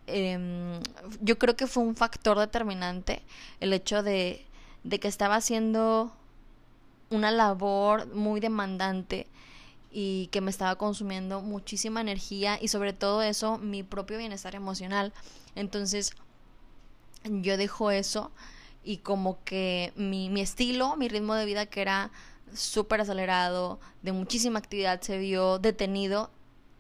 eh, 0.08 0.80
yo 1.20 1.38
creo 1.38 1.56
que 1.56 1.68
fue 1.68 1.84
un 1.84 1.96
factor 1.96 2.40
determinante 2.40 3.24
el 3.60 3.74
hecho 3.74 4.04
de 4.04 4.46
de 4.90 5.00
que 5.00 5.08
estaba 5.08 5.36
haciendo 5.36 6.12
una 7.12 7.30
labor 7.30 8.08
muy 8.08 8.40
demandante 8.40 9.28
y 9.92 10.28
que 10.32 10.42
me 10.42 10.50
estaba 10.50 10.78
consumiendo 10.78 11.42
muchísima 11.42 12.02
energía 12.02 12.58
y 12.60 12.70
sobre 12.70 12.94
todo 12.94 13.22
eso 13.22 13.60
mi 13.60 13.84
propio 13.84 14.18
bienestar 14.18 14.56
emocional. 14.56 15.14
Entonces 15.54 16.14
yo 17.24 17.56
dejo 17.56 17.92
eso 17.92 18.32
y 18.84 18.98
como 18.98 19.44
que 19.44 19.94
mi, 19.96 20.30
mi 20.30 20.42
estilo, 20.42 20.96
mi 20.96 21.08
ritmo 21.08 21.36
de 21.36 21.46
vida 21.46 21.68
que 21.68 21.82
era 21.82 22.12
súper 22.52 23.02
acelerado, 23.02 23.80
de 24.02 24.12
muchísima 24.12 24.58
actividad 24.58 25.02
se 25.02 25.20
vio 25.20 25.60
detenido 25.60 26.32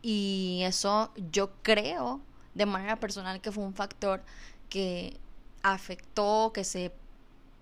y 0.01 0.61
eso 0.63 1.11
yo 1.31 1.51
creo 1.61 2.21
de 2.55 2.65
manera 2.65 2.95
personal 2.95 3.39
que 3.39 3.51
fue 3.51 3.63
un 3.63 3.75
factor 3.75 4.23
que 4.67 5.15
afectó, 5.61 6.51
que 6.53 6.63
se 6.63 6.91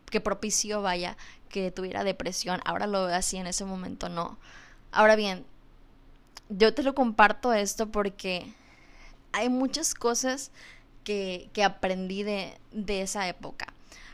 que 0.10 0.22
propició, 0.22 0.82
vaya, 0.82 1.18
que 1.50 1.72
tuviera 1.72 2.04
depresión. 2.04 2.62
Ahora 2.66 2.88
lo 2.88 3.06
veo 3.06 3.16
así, 3.16 3.38
en 3.38 3.48
ese 3.48 3.66
momento 3.66 4.10
no. 4.10 4.38
Ahora 4.92 5.16
bien, 5.16 5.46
yo 6.50 6.74
te 6.74 6.84
lo 6.84 6.96
comparto 6.96 7.54
esto 7.54 7.90
porque 7.90 8.54
hay 9.32 9.50
muchas 9.50 9.94
cosas 9.94 10.52
que, 11.04 11.50
que 11.54 11.64
aprendí 11.64 12.24
de, 12.24 12.58
de 12.72 13.02
esa 13.02 13.28
época. 13.28 13.68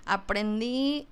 Aprendí 0.06 1.08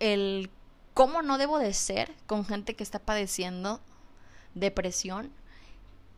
el 0.00 0.50
cómo 0.92 1.22
no 1.22 1.38
debo 1.38 1.58
de 1.58 1.72
ser 1.72 2.12
con 2.26 2.44
gente 2.44 2.74
que 2.74 2.84
está 2.84 2.98
padeciendo 2.98 3.80
depresión 4.54 5.30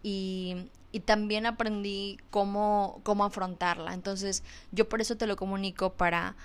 y, 0.03 0.69
y 0.93 1.01
también 1.01 1.47
aprendí 1.47 2.19
cómo, 2.31 3.01
cómo 3.03 3.25
afrontarla. 3.25 3.95
Entonces 3.95 4.43
yo 4.73 4.89
por 4.89 5.01
eso 5.01 5.17
te 5.17 5.27
lo 5.27 5.37
comunico 5.37 5.93
para, 5.93 6.37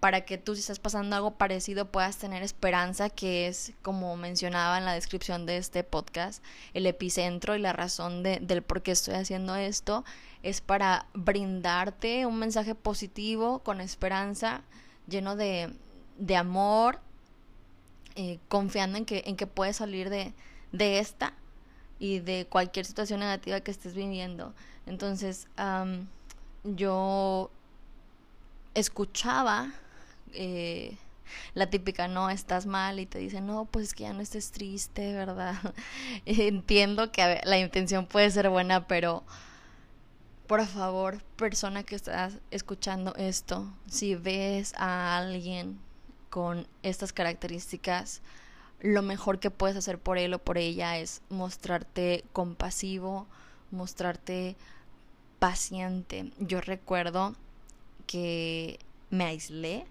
para 0.00 0.22
que 0.22 0.38
tú 0.38 0.54
si 0.54 0.60
estás 0.60 0.78
pasando 0.78 1.16
algo 1.16 1.32
parecido 1.32 1.90
puedas 1.90 2.16
tener 2.18 2.42
esperanza, 2.42 3.08
que 3.08 3.48
es 3.48 3.72
como 3.82 4.16
mencionaba 4.16 4.78
en 4.78 4.84
la 4.84 4.92
descripción 4.92 5.46
de 5.46 5.56
este 5.56 5.84
podcast, 5.84 6.42
el 6.74 6.86
epicentro 6.86 7.56
y 7.56 7.60
la 7.60 7.72
razón 7.72 8.22
de, 8.22 8.38
del 8.40 8.62
por 8.62 8.82
qué 8.82 8.92
estoy 8.92 9.14
haciendo 9.14 9.56
esto, 9.56 10.04
es 10.42 10.60
para 10.60 11.06
brindarte 11.14 12.26
un 12.26 12.38
mensaje 12.38 12.74
positivo, 12.74 13.60
con 13.60 13.80
esperanza, 13.80 14.62
lleno 15.08 15.34
de, 15.34 15.72
de 16.18 16.36
amor, 16.36 17.00
eh, 18.14 18.38
confiando 18.48 18.98
en 18.98 19.04
que, 19.04 19.22
en 19.26 19.36
que 19.36 19.46
puedes 19.46 19.76
salir 19.76 20.10
de, 20.10 20.34
de 20.72 20.98
esta 20.98 21.34
y 21.98 22.20
de 22.20 22.46
cualquier 22.48 22.84
situación 22.86 23.20
negativa 23.20 23.60
que 23.60 23.70
estés 23.70 23.94
viviendo. 23.94 24.54
Entonces, 24.86 25.48
yo 26.64 27.50
escuchaba 28.74 29.72
eh, 30.32 30.96
la 31.54 31.68
típica, 31.68 32.08
no, 32.08 32.30
estás 32.30 32.66
mal 32.66 33.00
y 33.00 33.06
te 33.06 33.18
dicen, 33.18 33.46
no, 33.46 33.64
pues 33.66 33.86
es 33.86 33.94
que 33.94 34.04
ya 34.04 34.12
no 34.12 34.20
estés 34.20 34.52
triste, 34.52 35.12
¿verdad? 35.14 35.56
Entiendo 36.26 37.10
que 37.12 37.40
la 37.44 37.58
intención 37.58 38.06
puede 38.06 38.30
ser 38.30 38.48
buena, 38.48 38.86
pero 38.86 39.24
por 40.46 40.64
favor, 40.66 41.22
persona 41.36 41.82
que 41.82 41.96
estás 41.96 42.34
escuchando 42.50 43.14
esto, 43.16 43.72
si 43.88 44.14
ves 44.14 44.74
a 44.76 45.18
alguien 45.18 45.78
con 46.30 46.68
estas 46.82 47.12
características, 47.12 48.22
lo 48.80 49.02
mejor 49.02 49.40
que 49.40 49.50
puedes 49.50 49.76
hacer 49.76 49.98
por 49.98 50.18
él 50.18 50.34
o 50.34 50.38
por 50.38 50.58
ella 50.58 50.98
es 50.98 51.22
mostrarte 51.30 52.24
compasivo, 52.32 53.26
mostrarte 53.70 54.56
paciente. 55.38 56.30
Yo 56.38 56.60
recuerdo 56.60 57.34
que 58.06 58.78
me 59.10 59.24
aislé 59.24 59.86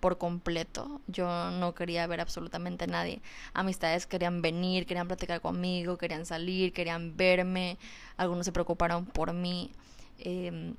por 0.00 0.18
completo. 0.18 1.00
Yo 1.06 1.50
no 1.50 1.74
quería 1.74 2.06
ver 2.06 2.20
absolutamente 2.20 2.84
a 2.84 2.86
nadie. 2.88 3.20
Amistades 3.54 4.06
querían 4.06 4.42
venir, 4.42 4.86
querían 4.86 5.08
platicar 5.08 5.40
conmigo, 5.40 5.98
querían 5.98 6.26
salir, 6.26 6.72
querían 6.72 7.16
verme. 7.16 7.78
Algunos 8.16 8.46
se 8.46 8.52
preocuparon 8.52 9.06
por 9.06 9.32
mí. 9.32 9.70
Eh, 10.18 10.74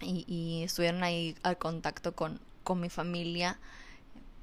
y, 0.00 0.24
y, 0.26 0.64
estuvieron 0.64 1.04
ahí 1.04 1.36
al 1.42 1.58
contacto 1.58 2.12
con, 2.14 2.40
con 2.64 2.80
mi 2.80 2.88
familia 2.88 3.58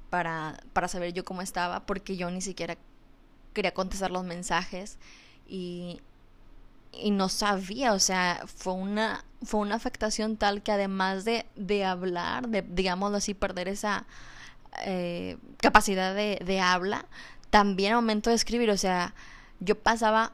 para, 0.08 0.58
para 0.72 0.88
saber 0.88 1.12
yo 1.12 1.24
cómo 1.24 1.42
estaba, 1.42 1.80
porque 1.86 2.16
yo 2.16 2.30
ni 2.30 2.40
siquiera 2.40 2.76
quería 3.52 3.72
contestar 3.72 4.10
los 4.10 4.24
mensajes. 4.24 4.98
Y, 5.46 6.00
y 6.92 7.10
no 7.10 7.28
sabía, 7.28 7.92
o 7.92 7.98
sea, 7.98 8.42
fue 8.46 8.72
una, 8.74 9.24
fue 9.42 9.60
una 9.60 9.74
afectación 9.74 10.36
tal 10.36 10.62
que 10.62 10.72
además 10.72 11.24
de, 11.24 11.46
de 11.56 11.84
hablar, 11.84 12.48
de, 12.48 12.62
digámoslo 12.62 13.18
así, 13.18 13.34
perder 13.34 13.68
esa 13.68 14.06
eh, 14.84 15.36
capacidad 15.58 16.14
de, 16.14 16.40
de 16.44 16.60
habla, 16.60 17.06
también 17.50 17.94
aumento 17.94 18.30
de 18.30 18.36
escribir. 18.36 18.70
O 18.70 18.76
sea, 18.76 19.14
yo 19.60 19.76
pasaba 19.78 20.32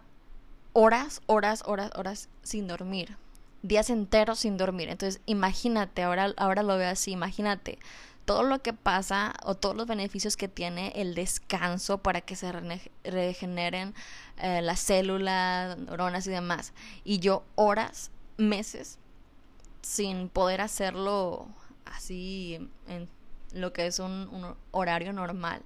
horas, 0.72 1.22
horas, 1.26 1.62
horas, 1.66 1.90
horas 1.94 2.28
sin 2.42 2.66
dormir. 2.66 3.16
Días 3.62 3.90
enteros 3.90 4.40
sin 4.40 4.56
dormir. 4.56 4.88
Entonces, 4.88 5.20
imagínate, 5.26 6.02
ahora, 6.02 6.32
ahora 6.36 6.62
lo 6.62 6.76
veo 6.76 6.90
así, 6.90 7.12
imagínate 7.12 7.78
todo 8.26 8.42
lo 8.42 8.60
que 8.60 8.72
pasa 8.72 9.34
o 9.44 9.54
todos 9.54 9.76
los 9.76 9.86
beneficios 9.86 10.36
que 10.36 10.48
tiene 10.48 10.92
el 10.96 11.14
descanso 11.14 11.98
para 11.98 12.20
que 12.20 12.34
se 12.36 12.52
regeneren 13.04 13.94
eh, 14.38 14.60
las 14.62 14.80
células, 14.80 15.78
neuronas 15.78 16.26
y 16.26 16.30
demás. 16.30 16.72
Y 17.04 17.20
yo 17.20 17.44
horas, 17.54 18.10
meses, 18.36 18.98
sin 19.80 20.28
poder 20.28 20.60
hacerlo 20.60 21.46
así 21.84 22.68
en 22.88 23.08
lo 23.52 23.72
que 23.72 23.86
es 23.86 24.00
un, 24.00 24.56
horario 24.72 25.12
normal. 25.12 25.62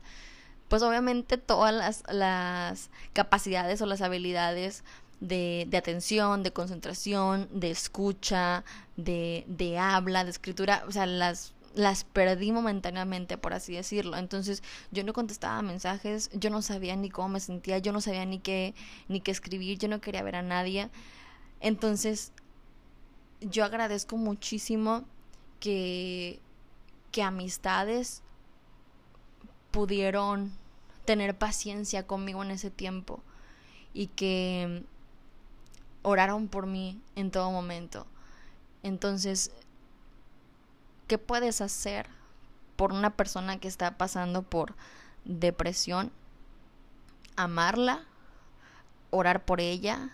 Pues 0.68 0.82
obviamente 0.82 1.38
todas 1.38 1.74
las, 1.74 2.04
las 2.12 2.90
capacidades 3.14 3.80
o 3.80 3.86
las 3.86 4.02
habilidades 4.02 4.84
de, 5.20 5.66
de, 5.68 5.76
atención, 5.78 6.42
de 6.42 6.52
concentración, 6.52 7.48
de 7.52 7.70
escucha, 7.70 8.64
de, 8.96 9.44
de 9.48 9.78
habla, 9.78 10.24
de 10.24 10.30
escritura, 10.30 10.84
o 10.86 10.92
sea, 10.92 11.06
las 11.06 11.54
las 11.74 12.04
perdí 12.04 12.52
momentáneamente, 12.52 13.38
por 13.38 13.54
así 13.54 13.74
decirlo. 13.74 14.16
Entonces 14.16 14.62
yo 14.90 15.04
no 15.04 15.12
contestaba 15.12 15.62
mensajes, 15.62 16.30
yo 16.32 16.50
no 16.50 16.62
sabía 16.62 16.96
ni 16.96 17.10
cómo 17.10 17.28
me 17.28 17.40
sentía, 17.40 17.78
yo 17.78 17.92
no 17.92 18.00
sabía 18.00 18.24
ni 18.24 18.38
qué, 18.40 18.74
ni 19.08 19.20
qué 19.20 19.30
escribir, 19.30 19.78
yo 19.78 19.88
no 19.88 20.00
quería 20.00 20.22
ver 20.22 20.36
a 20.36 20.42
nadie. 20.42 20.90
Entonces 21.60 22.32
yo 23.40 23.64
agradezco 23.64 24.16
muchísimo 24.16 25.04
que, 25.60 26.40
que 27.12 27.22
amistades 27.22 28.22
pudieron 29.70 30.52
tener 31.04 31.36
paciencia 31.36 32.06
conmigo 32.06 32.42
en 32.42 32.50
ese 32.50 32.70
tiempo 32.70 33.22
y 33.94 34.08
que 34.08 34.84
oraron 36.02 36.48
por 36.48 36.66
mí 36.66 37.00
en 37.14 37.30
todo 37.30 37.50
momento. 37.50 38.06
Entonces 38.82 39.52
¿Qué 41.10 41.18
puedes 41.18 41.60
hacer 41.60 42.06
por 42.76 42.92
una 42.92 43.10
persona 43.16 43.58
que 43.58 43.66
está 43.66 43.98
pasando 43.98 44.44
por 44.44 44.76
depresión? 45.24 46.12
Amarla, 47.34 48.04
orar 49.10 49.44
por 49.44 49.60
ella, 49.60 50.10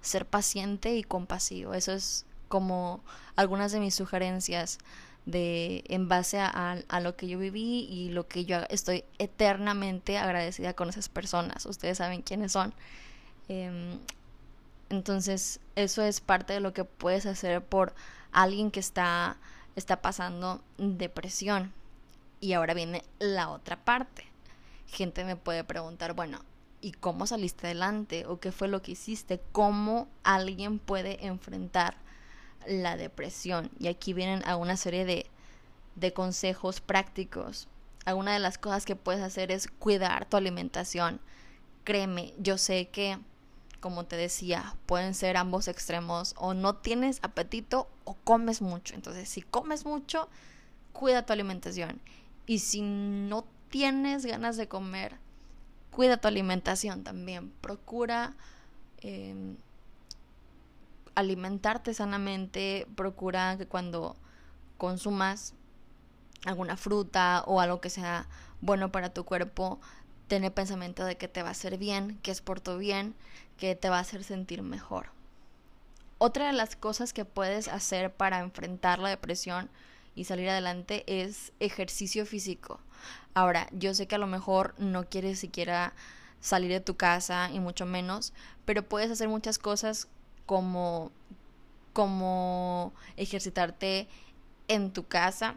ser 0.00 0.24
paciente 0.24 0.96
y 0.96 1.02
compasivo. 1.02 1.74
Eso 1.74 1.92
es 1.92 2.24
como 2.48 3.04
algunas 3.36 3.72
de 3.72 3.80
mis 3.80 3.94
sugerencias 3.94 4.78
de 5.26 5.84
en 5.88 6.08
base 6.08 6.40
a, 6.40 6.82
lo 7.02 7.14
que 7.14 7.28
yo 7.28 7.38
viví 7.38 7.86
y 7.90 8.08
lo 8.08 8.26
que 8.26 8.46
yo 8.46 8.60
estoy 8.70 9.04
eternamente 9.18 10.16
agradecida 10.16 10.72
con 10.72 10.88
esas 10.88 11.10
personas. 11.10 11.66
Ustedes 11.66 11.98
saben 11.98 12.22
quiénes 12.22 12.52
son. 12.52 12.72
Em, 13.48 13.98
entonces, 14.88 15.60
eso 15.76 16.00
es 16.00 16.22
parte 16.22 16.54
de 16.54 16.60
lo 16.60 16.72
que 16.72 16.84
puedes 16.84 17.26
hacer 17.26 17.62
por 17.62 17.94
alguien 18.32 18.70
que 18.70 18.80
está 18.80 19.36
está 19.76 20.02
pasando 20.02 20.62
depresión. 20.78 21.72
Y 22.40 22.54
ahora 22.54 22.74
viene 22.74 23.04
la 23.18 23.50
otra 23.50 23.76
parte. 23.84 24.24
Gente 24.86 25.24
me 25.24 25.36
puede 25.36 25.62
preguntar, 25.64 26.14
bueno, 26.14 26.40
¿y 26.80 26.92
cómo 26.92 27.26
saliste 27.26 27.66
adelante? 27.66 28.26
¿O 28.26 28.40
qué 28.40 28.52
fue 28.52 28.68
lo 28.68 28.82
que 28.82 28.92
hiciste? 28.92 29.40
¿Cómo 29.52 30.08
alguien 30.24 30.78
puede 30.78 31.26
enfrentar 31.26 31.96
la 32.66 32.96
depresión? 32.96 33.70
Y 33.78 33.88
aquí 33.88 34.12
vienen 34.12 34.42
a 34.48 34.56
una 34.56 34.76
serie 34.76 35.04
de, 35.04 35.26
de 35.96 36.12
consejos 36.12 36.80
prácticos. 36.80 37.68
Alguna 38.06 38.32
de 38.32 38.38
las 38.38 38.58
cosas 38.58 38.86
que 38.86 38.96
puedes 38.96 39.22
hacer 39.22 39.52
es 39.52 39.68
cuidar 39.68 40.24
tu 40.24 40.36
alimentación. 40.36 41.20
Créeme, 41.84 42.32
yo 42.38 42.56
sé 42.58 42.88
que 42.88 43.18
como 43.80 44.04
te 44.04 44.16
decía, 44.16 44.76
pueden 44.86 45.14
ser 45.14 45.36
ambos 45.36 45.68
extremos 45.68 46.34
o 46.36 46.54
no 46.54 46.76
tienes 46.76 47.18
apetito 47.22 47.88
o 48.04 48.14
comes 48.14 48.62
mucho. 48.62 48.94
Entonces, 48.94 49.28
si 49.28 49.42
comes 49.42 49.84
mucho, 49.84 50.28
cuida 50.92 51.24
tu 51.24 51.32
alimentación. 51.32 52.00
Y 52.46 52.58
si 52.58 52.82
no 52.82 53.44
tienes 53.70 54.26
ganas 54.26 54.56
de 54.56 54.68
comer, 54.68 55.16
cuida 55.90 56.18
tu 56.18 56.28
alimentación 56.28 57.04
también. 57.04 57.50
Procura 57.60 58.34
em, 58.98 59.56
alimentarte 61.14 61.94
sanamente. 61.94 62.86
Procura 62.96 63.56
que 63.56 63.66
cuando 63.66 64.16
consumas 64.76 65.54
alguna 66.44 66.76
fruta 66.76 67.44
o 67.46 67.60
algo 67.60 67.80
que 67.80 67.90
sea 67.90 68.26
bueno 68.60 68.92
para 68.92 69.12
tu 69.12 69.24
cuerpo, 69.24 69.80
tener 70.30 70.54
pensamiento 70.54 71.04
de 71.04 71.16
que 71.16 71.28
te 71.28 71.42
va 71.42 71.48
a 71.48 71.52
hacer 71.52 71.76
bien, 71.76 72.18
que 72.22 72.30
es 72.30 72.40
por 72.40 72.60
tu 72.60 72.78
bien, 72.78 73.14
que 73.60 73.76
te 73.76 73.90
va 73.90 73.98
a 73.98 74.00
hacer 74.00 74.24
sentir 74.24 74.62
mejor. 74.62 75.10
Otra 76.18 76.46
de 76.46 76.52
las 76.52 76.74
cosas 76.74 77.12
que 77.12 77.24
puedes 77.24 77.68
hacer 77.68 78.12
para 78.12 78.40
enfrentar 78.40 78.98
la 78.98 79.10
depresión 79.10 79.70
y 80.14 80.24
salir 80.24 80.48
adelante 80.48 81.04
es 81.06 81.52
ejercicio 81.60 82.26
físico. 82.26 82.80
Ahora, 83.34 83.68
yo 83.72 83.94
sé 83.94 84.08
que 84.08 84.16
a 84.16 84.18
lo 84.18 84.26
mejor 84.26 84.74
no 84.78 85.04
quieres 85.04 85.38
siquiera 85.38 85.92
salir 86.40 86.72
de 86.72 86.80
tu 86.80 86.96
casa 86.96 87.50
y 87.52 87.60
mucho 87.60 87.84
menos, 87.86 88.32
pero 88.64 88.82
puedes 88.82 89.10
hacer 89.10 89.28
muchas 89.28 89.58
cosas 89.58 90.08
como 90.46 91.12
como 91.92 92.92
ejercitarte 93.16 94.08
en 94.68 94.92
tu 94.92 95.06
casa 95.06 95.56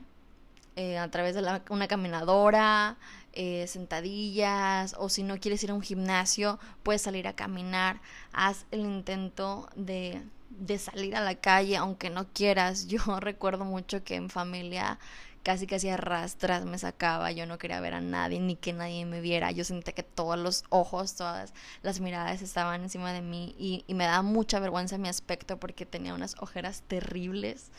eh, 0.75 0.97
a 0.97 1.09
través 1.11 1.35
de 1.35 1.61
una 1.69 1.87
caminadora, 1.87 2.97
eh, 3.33 3.65
sentadillas 3.67 4.95
o 4.97 5.09
si 5.09 5.23
no 5.23 5.39
quieres 5.39 5.63
ir 5.63 5.71
a 5.71 5.73
un 5.73 5.81
gimnasio, 5.81 6.59
puedes 6.83 7.01
salir 7.01 7.27
a 7.27 7.33
caminar, 7.33 7.99
haz 8.31 8.65
el 8.71 8.81
intento 8.81 9.69
de, 9.75 10.21
de 10.49 10.77
salir 10.77 11.15
a 11.15 11.21
la 11.21 11.35
calle 11.35 11.77
aunque 11.77 12.09
no 12.09 12.27
quieras. 12.27 12.87
Yo 12.87 13.19
recuerdo 13.19 13.65
mucho 13.65 14.03
que 14.03 14.15
en 14.15 14.29
familia 14.29 14.99
casi 15.43 15.67
casi 15.67 15.89
arrastras 15.89 16.65
me 16.65 16.77
sacaba, 16.77 17.31
yo 17.31 17.45
no 17.45 17.57
quería 17.57 17.81
ver 17.81 17.95
a 17.95 18.01
nadie 18.01 18.39
ni 18.39 18.55
que 18.55 18.71
nadie 18.71 19.05
me 19.05 19.19
viera, 19.19 19.51
yo 19.51 19.65
sentía 19.65 19.93
que 19.93 20.03
todos 20.03 20.39
los 20.39 20.63
ojos, 20.69 21.15
todas 21.15 21.53
las 21.81 21.99
miradas 21.99 22.41
estaban 22.41 22.81
encima 22.81 23.11
de 23.11 23.21
mí 23.21 23.53
y, 23.59 23.83
y 23.85 23.93
me 23.93 24.05
daba 24.05 24.21
mucha 24.21 24.59
vergüenza 24.59 24.97
mi 24.97 25.09
aspecto 25.09 25.59
porque 25.59 25.85
tenía 25.85 26.13
unas 26.13 26.35
ojeras 26.39 26.83
terribles, 26.87 27.71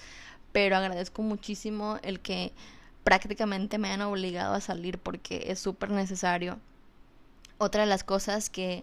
pero 0.52 0.76
agradezco 0.76 1.22
muchísimo 1.22 1.98
el 2.02 2.20
que 2.20 2.52
prácticamente 3.04 3.78
me 3.78 3.92
han 3.92 4.00
obligado 4.00 4.54
a 4.54 4.60
salir 4.60 4.98
porque 4.98 5.44
es 5.48 5.60
súper 5.60 5.90
necesario. 5.90 6.58
Otra 7.58 7.82
de 7.82 7.86
las 7.86 8.02
cosas 8.02 8.50
que, 8.50 8.82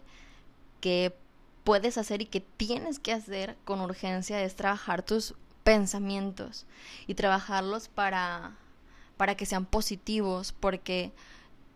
que 0.80 1.14
puedes 1.64 1.98
hacer 1.98 2.22
y 2.22 2.28
que 2.28 2.40
tienes 2.40 3.00
que 3.00 3.14
hacer 3.14 3.58
con 3.66 3.82
urgencia 3.82 4.42
es 4.42 4.56
trabajar 4.56 5.02
tus 5.04 5.34
pensamientos 5.64 6.66
y 7.08 7.16
trabajarlos 7.16 7.88
para, 7.90 8.56
para 9.18 9.36
que 9.36 9.46
sean 9.46 9.66
positivos 9.66 10.54
porque 10.54 11.12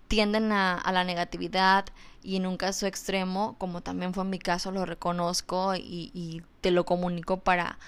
tienden 0.07 0.51
a, 0.51 0.77
a, 0.77 0.91
la 0.91 1.03
negatividad 1.03 1.85
y 2.23 2.35
en 2.35 2.45
un 2.45 2.57
caso 2.57 2.85
extremo, 2.87 3.55
como 3.57 3.81
también 3.81 4.13
fue 4.13 4.23
en 4.23 4.29
mi 4.29 4.39
caso, 4.39 4.71
lo 4.71 4.85
reconozco 4.85 5.75
y, 5.75 6.11
y 6.13 6.43
te 6.61 6.71
lo 6.71 6.85
comunico 6.85 7.39
para, 7.39 7.79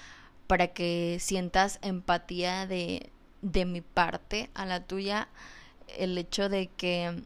para 0.46 0.68
que 0.68 1.18
sientas 1.20 1.78
empatía 1.82 2.66
de, 2.66 3.10
de 3.42 3.64
mi 3.64 3.80
parte 3.80 4.50
a 4.54 4.66
la 4.66 4.80
tuya 4.84 5.28
el 5.96 6.18
hecho 6.18 6.48
de 6.48 6.68
que 6.68 7.22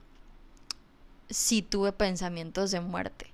si 1.30 1.62
tuve 1.62 1.92
pensamientos 1.92 2.70
de 2.70 2.80
muerte. 2.80 3.32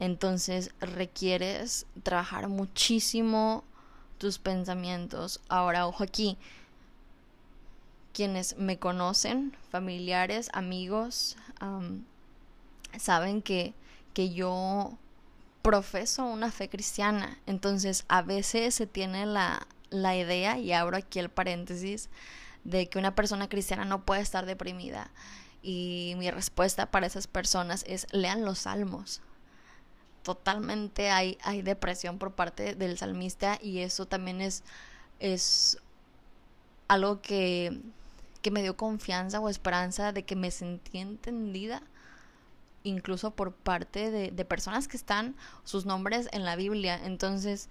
Entonces 0.00 0.70
requieres 0.80 1.86
trabajar 2.02 2.48
muchísimo 2.48 3.64
tus 4.18 4.38
pensamientos. 4.38 5.40
Ahora, 5.48 5.86
ojo 5.86 6.04
aquí, 6.04 6.38
quienes 8.12 8.56
me 8.56 8.78
conocen, 8.78 9.56
familiares, 9.70 10.50
amigos, 10.52 11.36
saben 12.98 13.42
que, 13.42 13.74
que 14.14 14.30
yo 14.30 14.96
profeso 15.62 16.24
una 16.24 16.50
fe 16.50 16.68
cristiana. 16.68 17.38
Entonces 17.46 18.04
a 18.08 18.22
veces 18.22 18.74
se 18.74 18.86
tiene 18.86 19.26
la, 19.26 19.66
la 19.90 20.16
idea, 20.16 20.58
y 20.58 20.72
abro 20.72 20.96
aquí 20.96 21.18
el 21.18 21.28
paréntesis, 21.28 22.08
de 22.64 22.88
que 22.88 22.98
una 22.98 23.14
persona 23.14 23.48
cristiana 23.48 23.84
no 23.84 24.04
puede 24.04 24.20
estar 24.20 24.46
deprimida. 24.46 25.10
Y 25.62 26.14
mi 26.18 26.30
respuesta 26.30 26.90
para 26.90 27.06
esas 27.06 27.26
personas 27.26 27.84
es 27.86 28.06
lean 28.12 28.44
los 28.44 28.60
salmos. 28.60 29.20
Totalmente 30.22 31.10
hay, 31.10 31.38
hay 31.42 31.62
depresión 31.62 32.18
por 32.18 32.32
parte 32.32 32.74
del 32.74 32.98
salmista 32.98 33.58
y 33.62 33.78
eso 33.78 34.06
también 34.06 34.40
es, 34.40 34.62
es 35.20 35.78
algo 36.86 37.22
que, 37.22 37.80
que 38.42 38.50
me 38.50 38.62
dio 38.62 38.76
confianza 38.76 39.40
o 39.40 39.48
esperanza 39.48 40.12
de 40.12 40.24
que 40.24 40.36
me 40.36 40.50
sentí 40.50 40.98
entendida 40.98 41.82
incluso 42.84 43.32
por 43.32 43.52
parte 43.52 44.10
de, 44.10 44.30
de 44.30 44.44
personas 44.44 44.88
que 44.88 44.96
están 44.96 45.34
sus 45.64 45.86
nombres 45.86 46.28
en 46.32 46.44
la 46.44 46.56
Biblia. 46.56 47.00
Entonces, 47.04 47.68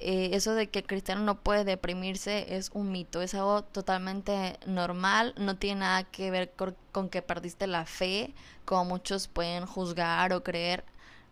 eh, 0.00 0.30
eso 0.34 0.54
de 0.54 0.68
que 0.68 0.78
el 0.80 0.86
cristiano 0.86 1.22
no 1.22 1.40
puede 1.40 1.64
deprimirse 1.64 2.56
es 2.56 2.70
un 2.72 2.92
mito, 2.92 3.20
es 3.20 3.34
algo 3.34 3.64
totalmente 3.64 4.56
normal, 4.64 5.34
no 5.36 5.56
tiene 5.56 5.80
nada 5.80 6.04
que 6.04 6.30
ver 6.30 6.52
con, 6.92 7.08
que 7.08 7.20
perdiste 7.20 7.66
la 7.66 7.84
fe, 7.84 8.32
como 8.64 8.84
muchos 8.84 9.26
pueden 9.26 9.66
juzgar 9.66 10.32
o 10.32 10.44
creer, 10.44 10.84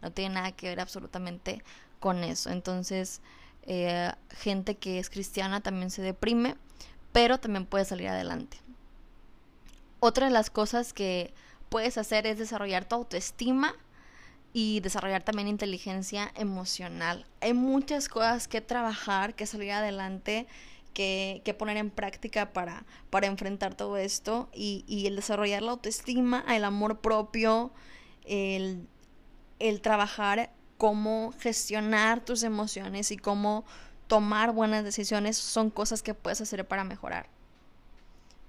no 0.02 0.11
tiene 0.11 0.35
nada 0.35 0.52
que 0.52 0.68
ver 0.68 0.81
absolutamente 0.81 1.62
con 2.00 2.24
eso. 2.24 2.50
Entonces, 2.50 3.20
eh, 3.62 4.12
gente 4.31 4.74
que 4.76 4.98
es 4.98 5.11
cristiana 5.11 5.61
también 5.61 5.90
se 5.90 6.02
deprime, 6.02 6.57
pero 7.12 7.38
también 7.38 7.66
puede 7.66 7.85
salir 7.85 8.09
adelante. 8.09 8.59
Otra 10.00 10.26
de 10.26 10.33
las 10.33 10.50
cosas 10.50 10.92
que 10.92 11.33
puedes 11.68 11.98
hacer 11.98 12.26
es 12.26 12.38
desarrollar 12.38 12.85
tu 12.85 12.96
autoestima 12.96 13.76
y 14.59 14.81
desarrollar 14.81 15.23
también 15.23 15.49
inteligencia 15.49 16.33
emocional. 16.35 17.27
Hay 17.42 17.53
muchas 17.53 18.09
cosas 18.09 18.49
que 18.49 18.62
trabajar, 18.62 19.35
que 19.35 19.45
salir 19.45 19.71
adelante, 19.73 20.47
que, 20.95 21.55
poner 21.59 21.77
en 21.77 21.90
práctica 21.90 22.55
para, 22.55 22.87
para 23.11 23.27
enfrentar 23.27 23.75
todo 23.75 23.99
esto 23.99 24.49
y, 24.55 25.05
el 25.07 25.14
desarrollar 25.14 25.61
la 25.61 25.73
autoestima, 25.73 26.42
el 26.49 26.64
amor 26.64 27.03
propio, 27.03 27.71
el, 28.25 28.88
el 29.59 29.83
trabajar 29.83 30.51
cómo 30.79 31.35
gestionar 31.38 32.25
tus 32.25 32.42
emociones 32.42 33.11
y 33.11 33.19
cómo 33.19 33.66
tomar 34.07 34.53
buenas 34.53 34.85
decisiones 34.85 35.37
son 35.37 35.69
cosas 35.69 36.03
que 36.03 36.14
puedes 36.14 36.40
hacer 36.40 36.66
para 36.66 36.83
mejorar. 36.83 37.29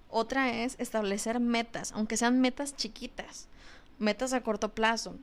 Otra 0.10 0.54
es 0.54 0.78
establecer 0.80 1.41
metas, 1.41 1.91
aunque 1.91 2.15
sean 2.15 2.39
metas 2.39 2.78
chiquitas, 2.78 3.50
metas 4.00 4.32
a 4.32 4.39
corto 4.39 4.74
plazo. 4.74 5.17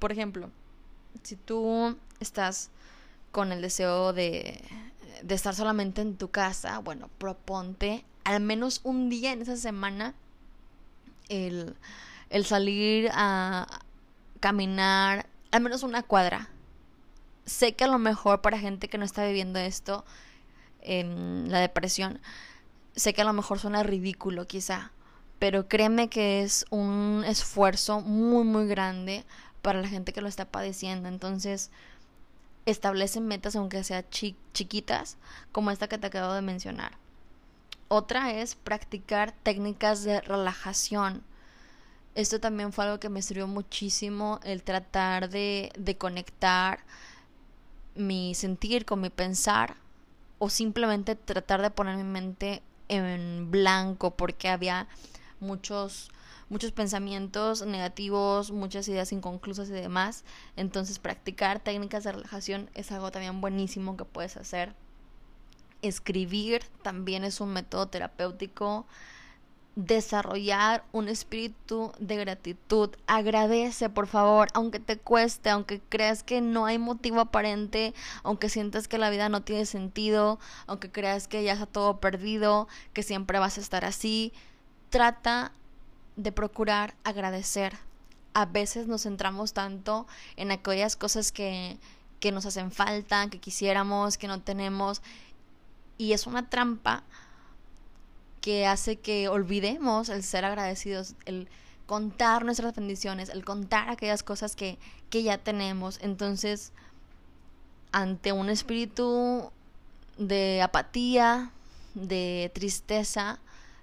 Por 0.00 0.10
ejemplo, 0.10 0.50
si 1.22 1.36
tú 1.36 1.96
estás 2.18 2.70
con 3.30 3.52
el 3.52 3.62
deseo 3.62 4.12
de, 4.12 4.60
estar 5.28 5.54
solamente 5.54 6.00
en 6.00 6.16
tu 6.16 6.30
casa, 6.30 6.78
bueno, 6.80 7.08
proponte 7.18 8.04
al 8.24 8.40
menos 8.40 8.80
un 8.82 9.08
día 9.08 9.32
en 9.32 9.42
esa 9.42 9.56
semana 9.56 10.14
el, 11.28 11.76
salir 12.44 13.10
a 13.12 13.66
caminar 14.40 15.26
al 15.52 15.60
menos 15.60 15.82
una 15.82 16.02
cuadra. 16.02 16.48
Sé 17.44 17.74
que 17.74 17.84
a 17.84 17.88
lo 17.88 17.98
mejor 17.98 18.40
para 18.40 18.58
gente 18.58 18.88
que 18.88 18.98
no 18.98 19.04
está 19.04 19.26
viviendo 19.26 19.58
esto, 19.58 20.04
en 20.82 21.50
la 21.50 21.58
depresión, 21.58 22.20
sé 22.96 23.12
que 23.12 23.20
a 23.20 23.26
lo 23.26 23.34
mejor 23.34 23.58
suena 23.58 23.82
ridículo 23.82 24.46
quizá, 24.46 24.92
pero 25.38 25.68
créeme 25.68 26.08
que 26.08 26.42
es 26.42 26.64
un 26.70 27.22
esfuerzo 27.26 28.00
muy 28.00 28.44
muy 28.44 28.66
grande 28.66 29.26
para 29.62 29.80
la 29.80 29.88
gente 29.88 30.12
que 30.12 30.20
lo 30.20 30.28
está 30.28 30.44
padeciendo. 30.46 31.08
Entonces, 31.08 31.70
establecen 32.66 33.26
metas 33.26 33.56
aunque 33.56 33.84
sean 33.84 34.04
chiquitas, 34.10 35.16
como 35.52 35.70
esta 35.70 35.88
que 35.88 35.98
te 35.98 36.06
acabo 36.06 36.32
de 36.34 36.42
mencionar. 36.42 36.98
Otra 37.88 38.32
es 38.32 38.54
practicar 38.54 39.32
técnicas 39.32 40.04
de 40.04 40.20
relajación. 40.20 41.22
Esto 42.14 42.40
también 42.40 42.72
fue 42.72 42.84
algo 42.84 43.00
que 43.00 43.08
me 43.08 43.22
sirvió 43.22 43.46
muchísimo, 43.46 44.40
el 44.44 44.62
tratar 44.62 45.28
de, 45.28 45.72
de 45.78 45.96
conectar 45.96 46.84
mi 47.94 48.34
sentir 48.34 48.84
con 48.84 49.00
mi 49.00 49.10
pensar 49.10 49.76
o 50.38 50.48
simplemente 50.48 51.16
tratar 51.16 51.62
de 51.62 51.70
poner 51.70 51.96
mi 51.96 52.04
mente 52.04 52.62
en 52.88 53.50
blanco 53.50 54.12
porque 54.12 54.48
había 54.48 54.88
muchos 55.38 56.10
muchos 56.50 56.72
pensamientos 56.72 57.64
negativos, 57.64 58.50
muchas 58.50 58.86
ideas 58.88 59.12
inconclusas 59.12 59.70
y 59.70 59.72
demás. 59.72 60.24
Entonces 60.56 60.98
practicar 60.98 61.60
técnicas 61.60 62.04
de 62.04 62.12
relajación 62.12 62.68
es 62.74 62.92
algo 62.92 63.10
también 63.10 63.40
buenísimo 63.40 63.96
que 63.96 64.04
puedes 64.04 64.36
hacer. 64.36 64.74
Escribir 65.80 66.64
también 66.82 67.24
es 67.24 67.40
un 67.40 67.54
método 67.54 67.86
terapéutico. 67.86 68.84
Desarrollar 69.76 70.84
un 70.90 71.08
espíritu 71.08 71.92
de 72.00 72.16
gratitud. 72.16 72.90
Agradece, 73.06 73.88
por 73.88 74.08
favor, 74.08 74.48
aunque 74.52 74.80
te 74.80 74.98
cueste, 74.98 75.48
aunque 75.48 75.80
creas 75.88 76.24
que 76.24 76.40
no 76.40 76.66
hay 76.66 76.78
motivo 76.78 77.20
aparente, 77.20 77.94
aunque 78.24 78.48
sientas 78.48 78.88
que 78.88 78.98
la 78.98 79.10
vida 79.10 79.28
no 79.28 79.42
tiene 79.42 79.64
sentido, 79.66 80.40
aunque 80.66 80.90
creas 80.90 81.28
que 81.28 81.44
ya 81.44 81.52
está 81.52 81.66
todo 81.66 82.00
perdido, 82.00 82.66
que 82.92 83.04
siempre 83.04 83.38
vas 83.38 83.56
a 83.56 83.60
estar 83.60 83.84
así. 83.84 84.32
Trata 84.90 85.52
de 86.16 86.32
procurar 86.32 86.94
agradecer. 87.04 87.76
A 88.34 88.46
veces 88.46 88.86
nos 88.86 89.02
centramos 89.02 89.52
tanto 89.52 90.06
en 90.36 90.50
aquellas 90.50 90.96
cosas 90.96 91.32
que, 91.32 91.78
que 92.20 92.32
nos 92.32 92.46
hacen 92.46 92.70
falta, 92.70 93.28
que 93.28 93.38
quisiéramos, 93.38 94.18
que 94.18 94.28
no 94.28 94.40
tenemos. 94.40 95.02
Y 95.98 96.12
es 96.12 96.26
una 96.26 96.48
trampa 96.48 97.02
que 98.40 98.66
hace 98.66 98.96
que 98.96 99.28
olvidemos 99.28 100.08
el 100.08 100.22
ser 100.22 100.44
agradecidos, 100.44 101.14
el 101.26 101.48
contar 101.86 102.44
nuestras 102.44 102.74
bendiciones, 102.74 103.28
el 103.28 103.44
contar 103.44 103.90
aquellas 103.90 104.22
cosas 104.22 104.54
que, 104.56 104.78
que 105.10 105.22
ya 105.22 105.38
tenemos. 105.38 105.98
Entonces, 106.02 106.72
ante 107.92 108.32
un 108.32 108.48
espíritu 108.48 109.50
de 110.16 110.62
apatía, 110.62 111.50
de 111.94 112.50
tristeza, 112.54 113.40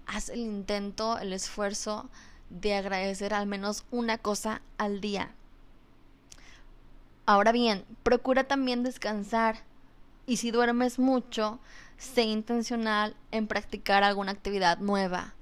haz 0.08 0.30
el 0.30 0.40
intento, 0.40 1.20
el 1.20 1.34
esfuerzo 1.34 2.10
de 2.50 2.76
agradecer 2.76 3.34
al 3.34 3.46
menos 3.46 3.86
una 3.92 4.18
cosa 4.18 4.62
al 4.78 5.02
día. 5.02 5.32
Ahora 7.26 7.52
bien, 7.52 7.84
procura 8.04 8.46
también 8.46 8.84
descansar 8.84 9.58
y 10.26 10.38
si 10.38 10.52
duermes 10.52 10.98
mucho, 10.98 11.60
sé 11.98 12.24
intencional 12.24 13.16
en 13.32 13.48
practicar 13.48 14.04
alguna 14.04 14.32
actividad 14.32 14.78
nueva. 14.80 15.34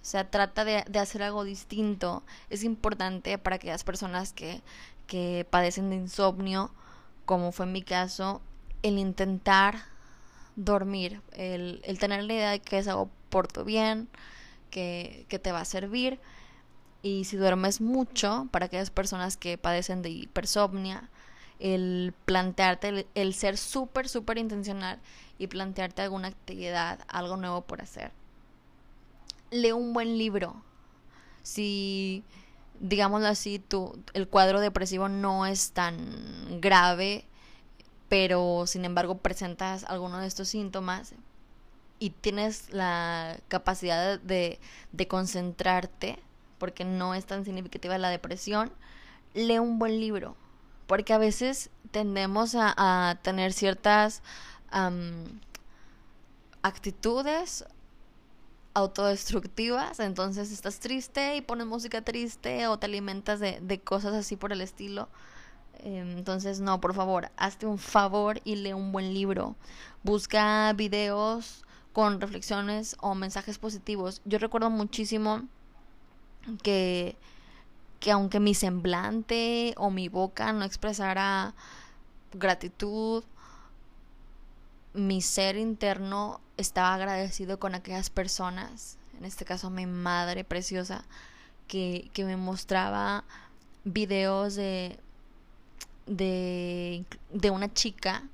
O 0.00 0.06
sea, 0.06 0.30
trata 0.30 0.64
de, 0.64 0.84
hacer 0.98 1.22
algo 1.22 1.44
distinto. 1.44 2.22
Es 2.50 2.64
importante 2.64 3.38
para 3.38 3.56
aquellas 3.56 3.84
personas 3.84 4.32
que, 4.32 4.62
que 5.06 5.46
padecen 5.48 5.90
de 5.90 5.96
insomnio, 5.96 6.70
como 7.26 7.52
fue 7.52 7.66
en 7.66 7.72
mi 7.72 7.82
caso, 7.82 8.40
el 8.82 8.98
intentar 8.98 9.76
dormir, 10.56 11.22
el, 11.32 11.80
el 11.84 11.98
tener 11.98 12.22
la 12.24 12.32
idea 12.34 12.50
de 12.50 12.60
que 12.60 12.78
es 12.78 12.88
algo 12.88 13.10
por 13.34 13.48
tu 13.48 13.64
bien, 13.64 14.08
que, 14.70 15.26
te 15.42 15.50
va 15.50 15.62
a 15.62 15.64
servir. 15.64 16.20
Y 17.02 17.24
si 17.24 17.36
duermes 17.36 17.80
mucho, 17.80 18.46
para 18.52 18.66
aquellas 18.66 18.90
personas 18.90 19.36
que 19.36 19.58
padecen 19.58 20.02
de 20.02 20.10
hipersomnia, 20.10 21.10
el 21.58 22.14
plantearte, 22.26 23.08
el, 23.12 23.34
ser 23.34 23.58
súper, 23.58 24.08
súper 24.08 24.38
intencional 24.38 25.00
y 25.36 25.48
plantearte 25.48 26.02
alguna 26.02 26.28
actividad, 26.28 27.00
algo 27.08 27.36
nuevo 27.36 27.62
por 27.62 27.82
hacer. 27.82 28.12
Lee 29.50 29.72
un 29.72 29.92
buen 29.94 30.16
libro. 30.16 30.62
Si, 31.42 32.22
digámoslo 32.78 33.26
así, 33.26 33.58
tu, 33.58 34.00
el 34.12 34.28
cuadro 34.28 34.60
depresivo 34.60 35.08
no 35.08 35.44
es 35.44 35.72
tan 35.72 36.60
grave, 36.60 37.24
pero 38.08 38.68
sin 38.68 38.84
embargo 38.84 39.18
presentas 39.18 39.82
alguno 39.88 40.18
de 40.18 40.28
estos 40.28 40.46
síntomas, 40.46 41.14
y 41.98 42.10
tienes 42.10 42.72
la 42.72 43.38
capacidad 43.48 44.18
de, 44.20 44.58
de 44.92 45.08
concentrarte, 45.08 46.18
porque 46.58 46.84
no 46.84 47.14
es 47.14 47.26
tan 47.26 47.44
significativa 47.44 47.98
la 47.98 48.10
depresión, 48.10 48.72
lee 49.34 49.58
un 49.58 49.78
buen 49.78 50.00
libro. 50.00 50.36
Porque 50.86 51.12
a 51.12 51.18
veces 51.18 51.70
tendemos 51.90 52.54
a, 52.58 53.18
tener 53.22 53.52
ciertas 53.52 54.22
actitudes 56.62 57.64
autodestructivas, 58.74 60.00
entonces 60.00 60.50
estás 60.50 60.80
triste 60.80 61.36
y 61.36 61.42
pones 61.42 61.66
música 61.66 62.02
triste 62.02 62.66
o 62.66 62.76
te 62.76 62.86
alimentas 62.86 63.38
de, 63.38 63.60
de 63.60 63.80
cosas 63.80 64.14
así 64.14 64.36
por 64.36 64.52
el 64.52 64.60
estilo. 64.60 65.08
Em, 65.78 66.18
entonces, 66.18 66.60
no, 66.60 66.80
por 66.80 66.94
favor, 66.94 67.30
hazte 67.36 67.66
un 67.66 67.78
favor 67.78 68.40
y 68.44 68.56
lee 68.56 68.72
un 68.72 68.90
buen 68.90 69.14
libro. 69.14 69.54
Busca 70.02 70.72
videos 70.72 71.64
con 71.94 72.20
reflexiones 72.20 72.96
o 73.00 73.14
mensajes 73.14 73.56
positivos. 73.56 74.20
Yo 74.24 74.38
recuerdo 74.38 74.68
muchísimo 74.68 75.44
que, 76.62 77.16
que 78.00 78.10
aunque 78.10 78.40
mi 78.40 78.52
semblante 78.52 79.74
o 79.78 79.90
mi 79.90 80.08
boca 80.08 80.52
no 80.52 80.64
expresara 80.64 81.54
gratitud, 82.32 83.22
mi 84.92 85.22
ser 85.22 85.56
interno 85.56 86.40
estaba 86.56 86.94
agradecido 86.94 87.60
con 87.60 87.76
aquellas 87.76 88.10
personas, 88.10 88.98
en 89.16 89.24
este 89.24 89.44
caso 89.44 89.70
mi 89.70 89.86
madre 89.86 90.42
preciosa, 90.42 91.04
que, 91.68 92.10
que 92.12 92.24
me 92.24 92.36
mostraba 92.36 93.22
videos 93.84 94.56
de, 94.56 94.98
de, 96.06 97.04
de 97.30 97.50
una 97.50 97.72
chica, 97.72 98.24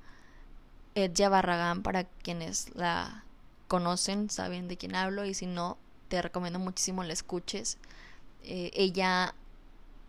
Edja 0.94 1.28
Barragán, 1.28 1.82
para 1.82 2.04
quienes 2.04 2.74
la 2.74 3.24
conocen, 3.70 4.30
saben 4.30 4.66
de 4.66 4.76
quién 4.76 4.96
hablo 4.96 5.24
y 5.24 5.32
si 5.32 5.46
no, 5.46 5.78
te 6.08 6.20
recomiendo 6.20 6.58
muchísimo 6.58 7.04
la 7.04 7.12
escuches. 7.12 7.78
Eh, 8.42 8.72
ella 8.74 9.36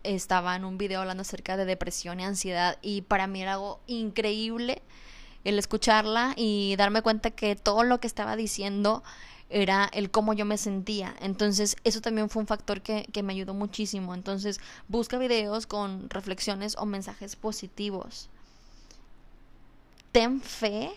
estaba 0.02 0.56
en 0.56 0.64
un 0.64 0.78
video 0.78 1.00
hablando 1.00 1.20
acerca 1.20 1.56
de 1.56 1.64
depresión 1.64 2.18
y 2.18 2.24
ansiedad 2.24 2.76
y 2.82 3.02
para 3.02 3.28
mí 3.28 3.40
era 3.40 3.52
algo 3.52 3.78
increíble 3.86 4.82
el 5.44 5.60
escucharla 5.60 6.34
y 6.36 6.74
darme 6.74 7.02
cuenta 7.02 7.30
que 7.30 7.54
todo 7.54 7.84
lo 7.84 8.00
que 8.00 8.08
estaba 8.08 8.34
diciendo 8.34 9.04
era 9.48 9.88
el 9.92 10.10
cómo 10.10 10.32
yo 10.32 10.44
me 10.44 10.58
sentía. 10.58 11.14
Entonces, 11.20 11.76
eso 11.84 12.00
también 12.00 12.30
fue 12.30 12.40
un 12.40 12.48
factor 12.48 12.82
que, 12.82 13.06
que, 13.12 13.22
me 13.22 13.32
ayudó 13.32 13.54
muchísimo. 13.54 14.12
Entonces, 14.14 14.58
busca 14.88 15.18
videos 15.18 15.68
con 15.68 16.10
reflexiones 16.10 16.74
o 16.78 16.86
mensajes 16.86 17.36
positivos. 17.36 18.28
Ten 20.10 20.40
fe 20.40 20.90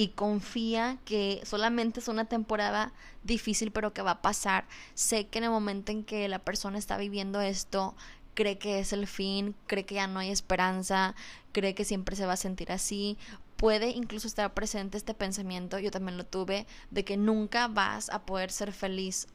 y 0.00 0.08
confía 0.08 0.96
que 1.04 1.42
solamente 1.44 2.00
es 2.00 2.08
una 2.08 2.24
temporada 2.24 2.94
difícil, 3.22 3.70
pero 3.70 3.92
que 3.92 4.00
va 4.00 4.12
a 4.12 4.22
pasar. 4.22 4.66
Sé 4.94 5.26
que 5.26 5.36
en 5.36 5.44
el 5.44 5.50
momento 5.50 5.92
en 5.92 6.04
que 6.04 6.26
la 6.26 6.38
persona 6.38 6.78
está 6.78 6.96
viviendo 6.96 7.42
esto, 7.42 7.94
cree 8.32 8.56
que 8.56 8.78
es 8.78 8.94
el 8.94 9.06
fin, 9.06 9.54
cree 9.66 9.84
que 9.84 9.96
ya 9.96 10.06
no 10.06 10.20
hay 10.20 10.30
esperanza, 10.30 11.14
cree 11.52 11.74
que 11.74 11.84
siempre 11.84 12.16
se 12.16 12.24
va 12.24 12.32
a 12.32 12.38
sentir 12.38 12.72
así. 12.72 13.18
Puede 13.58 13.90
incluso 13.90 14.26
estar 14.26 14.54
presente 14.54 14.96
este 14.96 15.12
pensamiento, 15.12 15.78
yo 15.78 15.90
también 15.90 16.16
lo 16.16 16.24
tuve, 16.24 16.66
de 16.90 17.04
que 17.04 17.18
nunca 17.18 17.68
vas 17.68 18.08
a 18.08 18.22
poder 18.24 18.50
ser 18.50 18.72
feliz, 18.72 19.26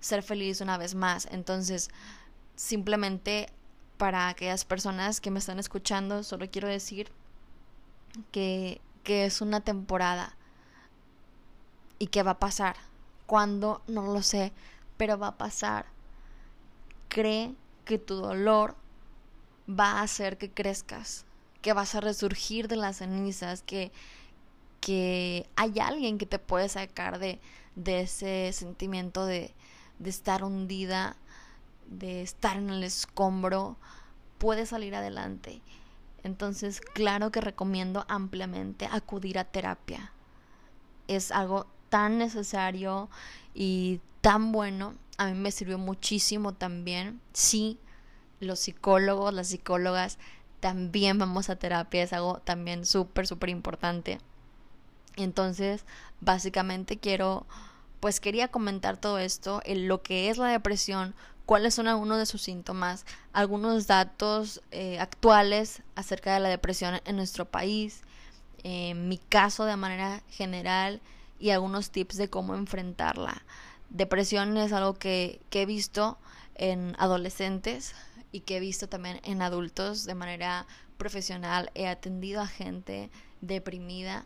ser 0.00 0.22
feliz 0.22 0.60
una 0.60 0.76
vez 0.76 0.94
más. 0.94 1.26
Entonces, 1.30 1.88
simplemente 2.56 3.48
para 3.96 4.28
aquellas 4.28 4.66
personas 4.66 5.22
que 5.22 5.30
me 5.30 5.38
están 5.38 5.58
escuchando, 5.58 6.22
solo 6.24 6.50
quiero 6.50 6.68
decir 6.68 7.10
que, 8.32 8.82
que 9.04 9.26
es 9.26 9.40
una 9.40 9.60
temporada 9.60 10.36
y 11.98 12.08
que 12.08 12.22
va 12.22 12.32
a 12.32 12.38
pasar. 12.38 12.76
¿Cuándo? 13.26 13.82
No 13.86 14.02
lo 14.12 14.22
sé, 14.22 14.52
pero 14.96 15.18
va 15.18 15.28
a 15.28 15.38
pasar. 15.38 15.86
Cree 17.08 17.54
que 17.84 17.98
tu 17.98 18.16
dolor 18.16 18.76
va 19.68 19.92
a 19.92 20.02
hacer 20.02 20.36
que 20.38 20.50
crezcas, 20.50 21.24
que 21.62 21.72
vas 21.72 21.94
a 21.94 22.00
resurgir 22.00 22.68
de 22.68 22.76
las 22.76 22.96
cenizas, 22.98 23.62
que, 23.62 23.92
que 24.80 25.48
hay 25.56 25.78
alguien 25.78 26.18
que 26.18 26.26
te 26.26 26.38
puede 26.38 26.68
sacar 26.68 27.18
de, 27.18 27.40
de 27.76 28.00
ese 28.00 28.52
sentimiento 28.52 29.24
de, 29.24 29.54
de 29.98 30.10
estar 30.10 30.44
hundida, 30.44 31.16
de 31.86 32.22
estar 32.22 32.56
en 32.56 32.70
el 32.70 32.82
escombro, 32.82 33.76
puedes 34.38 34.70
salir 34.70 34.94
adelante. 34.94 35.62
Entonces, 36.24 36.80
claro 36.80 37.30
que 37.30 37.40
recomiendo 37.40 38.04
ampliamente 38.08 38.88
acudir 38.90 39.38
a 39.38 39.44
terapia. 39.44 40.12
Es 41.06 41.30
algo 41.30 41.66
tan 41.90 42.18
necesario 42.18 43.08
y 43.54 44.00
tan 44.20 44.50
bueno 44.50 44.94
a 45.18 45.26
mí 45.26 45.34
me 45.34 45.52
sirvió 45.52 45.78
muchísimo 45.78 46.54
también. 46.54 47.20
Sí, 47.32 47.78
los 48.40 48.58
psicólogos, 48.60 49.32
las 49.32 49.48
psicólogas 49.48 50.18
también 50.60 51.18
vamos 51.18 51.50
a 51.50 51.56
terapia, 51.56 52.02
es 52.02 52.12
algo 52.12 52.38
también 52.38 52.86
súper, 52.86 53.26
súper 53.26 53.50
importante. 53.50 54.18
Entonces, 55.16 55.84
básicamente 56.20 56.98
quiero, 56.98 57.46
pues 58.00 58.20
quería 58.20 58.48
comentar 58.48 58.96
todo 58.96 59.18
esto, 59.18 59.60
en 59.64 59.88
lo 59.88 60.02
que 60.02 60.30
es 60.30 60.38
la 60.38 60.48
depresión, 60.48 61.14
cuáles 61.46 61.74
son 61.74 61.88
algunos 61.88 62.18
de 62.18 62.26
sus 62.26 62.42
síntomas, 62.42 63.04
algunos 63.32 63.86
datos 63.86 64.62
eh, 64.70 64.98
actuales 64.98 65.82
acerca 65.94 66.34
de 66.34 66.40
la 66.40 66.48
depresión 66.48 67.00
en 67.04 67.16
nuestro 67.16 67.44
país, 67.44 68.02
mi 68.64 69.18
caso 69.18 69.66
de 69.66 69.76
manera 69.76 70.22
general 70.30 71.02
y 71.38 71.50
algunos 71.50 71.90
tips 71.90 72.16
de 72.16 72.30
cómo 72.30 72.54
enfrentarla. 72.54 73.42
Depresión 73.90 74.56
es 74.56 74.72
algo 74.72 74.94
que, 74.94 75.40
que 75.50 75.62
he 75.62 75.66
visto 75.66 76.16
en 76.54 76.96
adolescentes 76.98 77.94
y 78.32 78.40
que 78.40 78.56
he 78.56 78.60
visto 78.60 78.88
también 78.88 79.20
en 79.22 79.42
adultos 79.42 80.06
de 80.06 80.14
manera 80.14 80.66
profesional. 80.96 81.70
He 81.74 81.86
atendido 81.86 82.40
a 82.40 82.46
gente 82.46 83.10
deprimida 83.42 84.24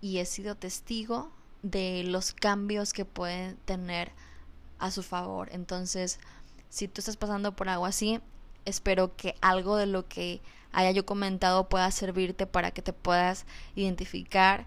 y 0.00 0.18
he 0.18 0.26
sido 0.26 0.56
testigo 0.56 1.30
de 1.70 2.04
los 2.04 2.32
cambios 2.32 2.92
que 2.92 3.04
pueden 3.04 3.56
tener 3.64 4.12
a 4.78 4.90
su 4.90 5.02
favor. 5.02 5.48
Entonces, 5.52 6.20
si 6.68 6.86
tú 6.86 7.00
estás 7.00 7.16
pasando 7.16 7.56
por 7.56 7.68
algo 7.68 7.86
así, 7.86 8.20
espero 8.64 9.16
que 9.16 9.34
algo 9.40 9.76
de 9.76 9.86
lo 9.86 10.06
que 10.06 10.40
haya 10.72 10.92
yo 10.92 11.04
comentado 11.04 11.68
pueda 11.68 11.90
servirte 11.90 12.46
para 12.46 12.70
que 12.70 12.82
te 12.82 12.92
puedas 12.92 13.46
identificar 13.74 14.66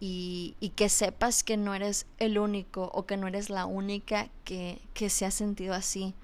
y, 0.00 0.54
y, 0.60 0.70
que 0.70 0.88
sepas 0.88 1.42
que 1.42 1.56
no 1.56 1.74
eres 1.74 2.06
el 2.18 2.38
único 2.38 2.90
o 2.94 3.04
que 3.04 3.16
no 3.16 3.26
eres 3.26 3.50
la 3.50 3.66
única 3.66 4.28
que, 4.44 4.80
que 4.94 5.10
se 5.10 5.26
ha 5.26 5.32
sentido 5.32 5.74
así, 5.74 6.14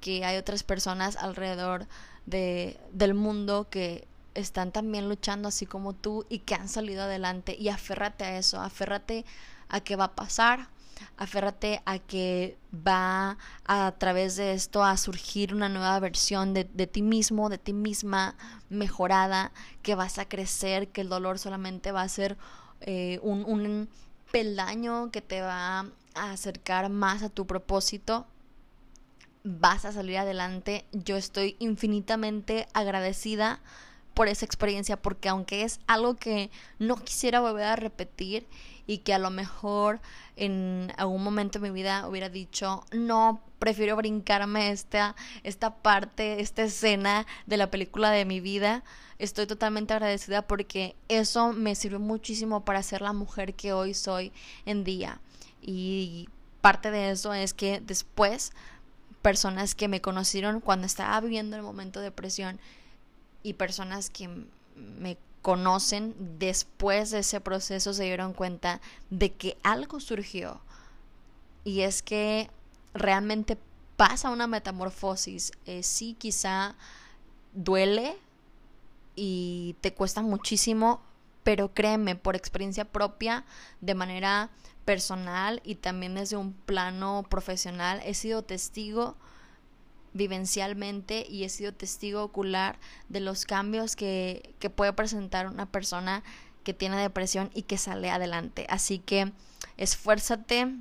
que 0.00 0.24
hay 0.24 0.38
otras 0.38 0.62
personas 0.62 1.16
alrededor 1.16 1.86
de, 2.24 2.80
del 2.92 3.12
mundo 3.12 3.68
que 3.68 4.08
están 4.36 4.70
también 4.70 5.08
luchando 5.08 5.48
así 5.48 5.66
como 5.66 5.94
tú 5.94 6.26
y 6.28 6.40
que 6.40 6.54
han 6.54 6.68
salido 6.68 7.02
adelante 7.02 7.56
y 7.58 7.68
aférrate 7.68 8.24
a 8.24 8.38
eso, 8.38 8.60
aférrate 8.60 9.24
a 9.68 9.80
que 9.80 9.96
va 9.96 10.04
a 10.04 10.14
pasar, 10.14 10.68
aférrate 11.16 11.82
a 11.84 11.98
que 11.98 12.56
va 12.72 13.38
a, 13.64 13.92
través 13.98 14.36
de 14.36 14.52
esto 14.52 14.84
a 14.84 14.96
surgir 14.96 15.54
una 15.54 15.68
nueva 15.68 15.98
versión 16.00 16.54
de, 16.54 16.64
de, 16.64 16.86
ti 16.86 17.02
mismo, 17.02 17.48
de 17.48 17.58
ti 17.58 17.72
misma 17.72 18.36
mejorada, 18.68 19.52
que 19.82 19.94
vas 19.94 20.18
a 20.18 20.28
crecer, 20.28 20.88
que 20.88 21.00
el 21.00 21.08
dolor 21.08 21.38
solamente 21.38 21.92
va 21.92 22.02
a 22.02 22.08
ser 22.08 22.36
eh, 22.82 23.18
un, 23.22 23.44
un 23.44 23.88
peldaño 24.30 25.10
que 25.10 25.22
te 25.22 25.40
va 25.40 25.86
a 26.14 26.30
acercar 26.30 26.90
más 26.90 27.22
a 27.22 27.28
tu 27.28 27.46
propósito, 27.46 28.26
vas 29.44 29.84
a 29.84 29.92
salir 29.92 30.18
adelante. 30.18 30.86
Yo 30.92 31.16
estoy 31.16 31.56
infinitamente 31.58 32.66
agradecida 32.74 33.60
por 34.16 34.28
esa 34.28 34.46
experiencia 34.46 34.96
porque 34.96 35.28
aunque 35.28 35.62
es 35.62 35.78
algo 35.86 36.16
que 36.16 36.50
no 36.78 36.96
quisiera 36.96 37.40
volver 37.40 37.64
a 37.64 37.76
repetir 37.76 38.46
y 38.86 38.98
que 38.98 39.12
a 39.12 39.18
lo 39.18 39.28
mejor 39.28 40.00
en 40.36 40.90
algún 40.96 41.22
momento 41.22 41.58
de 41.58 41.68
mi 41.68 41.74
vida 41.74 42.08
hubiera 42.08 42.30
dicho, 42.30 42.82
no, 42.92 43.42
prefiero 43.58 43.94
brincarme 43.94 44.70
esta, 44.70 45.14
esta 45.42 45.74
parte, 45.74 46.40
esta 46.40 46.62
escena 46.62 47.26
de 47.44 47.58
la 47.58 47.70
película 47.70 48.10
de 48.10 48.24
mi 48.24 48.40
vida, 48.40 48.84
estoy 49.18 49.46
totalmente 49.46 49.92
agradecida 49.92 50.40
porque 50.40 50.96
eso 51.10 51.52
me 51.52 51.74
sirvió 51.74 52.00
muchísimo 52.00 52.64
para 52.64 52.82
ser 52.82 53.02
la 53.02 53.12
mujer 53.12 53.52
que 53.52 53.74
hoy 53.74 53.92
soy 53.92 54.32
en 54.64 54.82
día. 54.82 55.20
Y 55.60 56.30
parte 56.62 56.90
de 56.90 57.10
eso 57.10 57.34
es 57.34 57.52
que 57.52 57.82
después 57.84 58.52
personas 59.20 59.74
que 59.74 59.88
me 59.88 60.00
conocieron 60.00 60.60
cuando 60.60 60.86
estaba 60.86 61.20
viviendo 61.20 61.54
el 61.56 61.62
momento 61.62 62.00
de 62.00 62.06
depresión 62.06 62.58
y 63.46 63.52
personas 63.52 64.10
que 64.10 64.28
me 64.74 65.16
conocen 65.40 66.16
después 66.40 67.12
de 67.12 67.20
ese 67.20 67.40
proceso 67.40 67.94
se 67.94 68.02
dieron 68.02 68.32
cuenta 68.32 68.80
de 69.08 69.32
que 69.32 69.56
algo 69.62 70.00
surgió 70.00 70.60
y 71.62 71.82
es 71.82 72.02
que 72.02 72.50
realmente 72.92 73.56
pasa 73.96 74.30
una 74.30 74.48
metamorfosis. 74.48 75.52
Eh, 75.64 75.84
sí, 75.84 76.16
quizá 76.18 76.74
duele 77.52 78.16
y 79.14 79.76
te 79.80 79.94
cuesta 79.94 80.22
muchísimo, 80.22 81.00
pero 81.44 81.72
créeme, 81.72 82.16
por 82.16 82.34
experiencia 82.34 82.84
propia, 82.84 83.44
de 83.80 83.94
manera 83.94 84.50
personal 84.84 85.60
y 85.64 85.76
también 85.76 86.16
desde 86.16 86.36
un 86.36 86.52
plano 86.52 87.24
profesional, 87.30 88.02
he 88.04 88.14
sido 88.14 88.42
testigo 88.42 89.16
vivencialmente 90.16 91.26
y 91.28 91.44
he 91.44 91.48
sido 91.48 91.72
testigo 91.72 92.22
ocular 92.22 92.78
de 93.08 93.20
los 93.20 93.44
cambios 93.44 93.96
que, 93.96 94.54
que 94.58 94.70
puede 94.70 94.92
presentar 94.92 95.46
una 95.46 95.66
persona 95.66 96.22
que 96.64 96.74
tiene 96.74 96.96
depresión 96.96 97.50
y 97.54 97.62
que 97.62 97.78
sale 97.78 98.10
adelante. 98.10 98.66
Así 98.68 98.98
que 98.98 99.32
esfuérzate, 99.76 100.74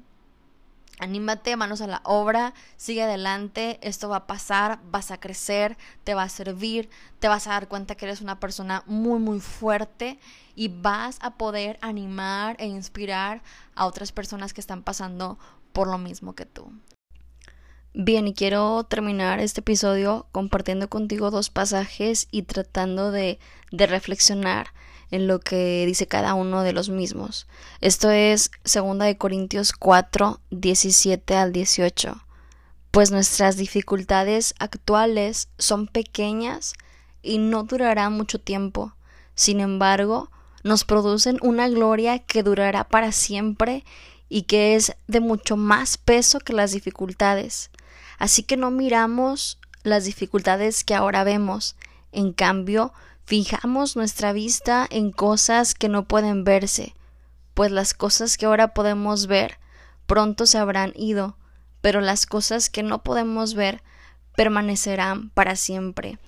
anímate, 1.00 1.56
manos 1.58 1.82
a 1.82 1.88
la 1.88 2.02
obra, 2.04 2.54
sigue 2.78 3.04
adelante, 3.04 3.80
esto 3.82 4.10
va 4.10 4.18
a 4.18 4.28
pasar, 4.28 4.80
vas 4.90 5.12
a 5.12 5.20
crecer, 5.20 5.78
te 6.04 6.14
va 6.14 6.24
a 6.24 6.30
servir, 6.30 6.90
te 7.20 7.28
vas 7.28 7.48
a 7.48 7.52
dar 7.52 7.68
cuenta 7.68 7.96
que 7.96 8.06
eres 8.06 8.22
una 8.22 8.40
persona 8.40 8.84
muy, 8.88 9.20
muy 9.20 9.40
fuerte 9.40 10.20
y 10.56 10.70
vas 10.70 11.20
a 11.22 11.36
poder 11.36 11.78
animar 11.82 12.56
e 12.60 12.66
inspirar 12.66 13.44
a 13.76 13.86
otras 13.86 14.12
personas 14.12 14.54
que 14.54 14.62
están 14.62 14.84
pasando 14.84 15.38
por 15.74 15.88
lo 15.88 15.98
mismo 15.98 16.34
que 16.34 16.46
tú. 16.46 16.72
Bien, 17.98 18.28
y 18.28 18.34
quiero 18.34 18.84
terminar 18.84 19.40
este 19.40 19.62
episodio 19.62 20.28
compartiendo 20.34 20.90
contigo 20.90 21.32
dos 21.32 21.50
pasajes 21.50 22.28
y 22.30 22.42
tratando 22.42 23.10
de, 23.10 23.40
de 23.72 23.88
reflexionar 23.88 24.68
en 25.12 25.28
lo 25.28 25.40
que 25.40 25.86
dice 25.86 26.06
cada 26.06 26.34
uno 26.34 26.64
de 26.64 26.74
los 26.74 26.90
mismos. 26.90 27.48
Esto 27.80 28.12
es 28.12 28.52
2 28.66 29.00
de 29.00 29.18
Corintios 29.18 29.72
4, 29.72 30.42
17 30.50 31.38
al 31.38 31.54
18. 31.54 32.22
Pues 32.92 33.12
nuestras 33.12 33.56
dificultades 33.56 34.56
actuales 34.60 35.48
son 35.58 35.88
pequeñas 35.88 36.74
y 37.24 37.38
no 37.38 37.64
durarán 37.64 38.12
mucho 38.12 38.42
tiempo. 38.42 38.94
Sin 39.36 39.62
embargo, 39.62 40.30
nos 40.66 40.84
producen 40.84 41.38
una 41.42 41.70
gloria 41.70 42.20
que 42.20 42.44
durará 42.44 42.84
para 42.84 43.14
siempre 43.14 43.86
y 44.28 44.42
que 44.42 44.76
es 44.76 44.98
de 45.08 45.22
mucho 45.22 45.56
más 45.56 45.98
peso 45.98 46.42
que 46.42 46.52
las 46.52 46.74
dificultades. 46.74 47.72
Así 48.18 48.44
que 48.44 48.58
no 48.58 48.72
miramos 48.72 49.60
las 49.84 50.06
dificultades 50.06 50.84
que 50.84 50.96
ahora 50.96 51.24
vemos, 51.24 51.76
en 52.12 52.34
cambio, 52.34 52.94
Fijamos 53.26 53.96
nuestra 53.96 54.34
vista 54.34 54.86
en 54.88 55.12
cosas 55.12 55.74
que 55.74 55.90
no 55.90 56.06
pueden 56.08 56.44
verse, 56.44 56.94
pues 57.56 57.72
las 57.72 57.96
cosas 57.96 58.38
que 58.38 58.46
ahora 58.46 58.76
podemos 58.76 59.26
ver 59.26 59.58
pronto 60.06 60.46
se 60.46 60.60
habrán 60.60 60.94
ido, 60.96 61.36
pero 61.82 62.02
las 62.02 62.28
cosas 62.28 62.70
que 62.70 62.84
no 62.84 63.02
podemos 63.02 63.56
ver 63.56 63.82
permanecerán 64.36 65.32
para 65.32 65.56
siempre. 65.56 66.20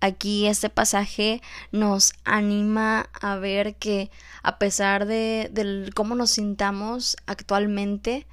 Aquí 0.00 0.48
este 0.48 0.68
pasaje 0.68 1.40
nos 1.70 2.12
anima 2.24 3.08
a 3.20 3.36
ver 3.36 3.76
que 3.76 4.10
a 4.42 4.58
pesar 4.58 5.06
de, 5.06 5.92
cómo 5.94 6.16
nos 6.16 6.32
sintamos 6.32 7.16
actualmente, 7.26 8.26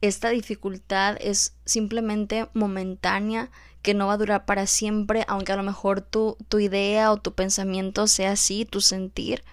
esta 0.00 0.30
dificultad 0.30 1.16
es 1.20 1.54
simplemente 1.64 2.48
momentánea, 2.54 3.50
que 3.82 3.94
no 3.94 4.08
va 4.08 4.14
a 4.14 4.18
durar 4.18 4.44
para 4.44 4.66
siempre, 4.66 5.24
aunque 5.28 5.52
a 5.52 5.56
lo 5.56 5.62
mejor 5.62 6.00
tu, 6.00 6.36
tu 6.48 6.58
idea 6.58 7.12
o 7.12 7.16
tu 7.16 7.32
pensamiento 7.32 8.06
sea 8.06 8.32
así, 8.32 8.64
tu 8.64 8.80
sentir, 8.80 9.44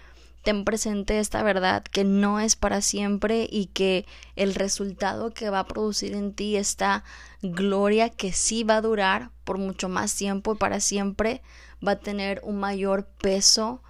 ten 0.46 0.64
presente 0.64 1.20
esta 1.20 1.42
verdad 1.42 1.84
que 1.84 2.04
no 2.04 2.40
es 2.40 2.56
para 2.56 2.82
siempre 2.82 3.48
y 3.50 3.66
que 3.68 4.06
el 4.36 4.54
resultado 4.54 5.34
que 5.34 5.50
va 5.50 5.60
a 5.60 5.68
producir 5.68 6.14
en 6.14 6.34
ti 6.34 6.56
esta 6.56 7.04
gloria 7.42 8.10
que 8.10 8.32
sí 8.32 8.64
va 8.64 8.78
a 8.78 8.82
durar 8.82 9.32
por 9.44 9.58
mucho 9.58 9.90
más 9.90 10.16
tiempo 10.16 10.54
y 10.54 10.58
para 10.58 10.80
siempre 10.80 11.42
va 11.86 11.94
a 11.94 12.00
tener 12.00 12.42
un 12.44 12.60
mayor 12.60 13.08
peso 13.22 13.82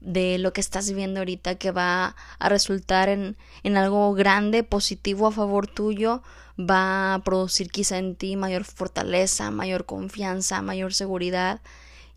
de 0.00 0.38
lo 0.38 0.52
que 0.52 0.60
estás 0.60 0.88
viviendo 0.88 1.20
ahorita 1.20 1.56
que 1.56 1.70
va 1.70 2.16
a 2.38 2.48
resultar 2.48 3.08
en, 3.08 3.36
en 3.62 3.76
algo 3.76 4.12
grande, 4.14 4.62
positivo 4.62 5.26
a 5.26 5.32
favor 5.32 5.66
tuyo, 5.66 6.22
va 6.58 7.14
a 7.14 7.24
producir 7.24 7.70
quizá 7.70 7.98
en 7.98 8.16
ti 8.16 8.36
mayor 8.36 8.64
fortaleza, 8.64 9.50
mayor 9.50 9.86
confianza, 9.86 10.62
mayor 10.62 10.94
seguridad 10.94 11.60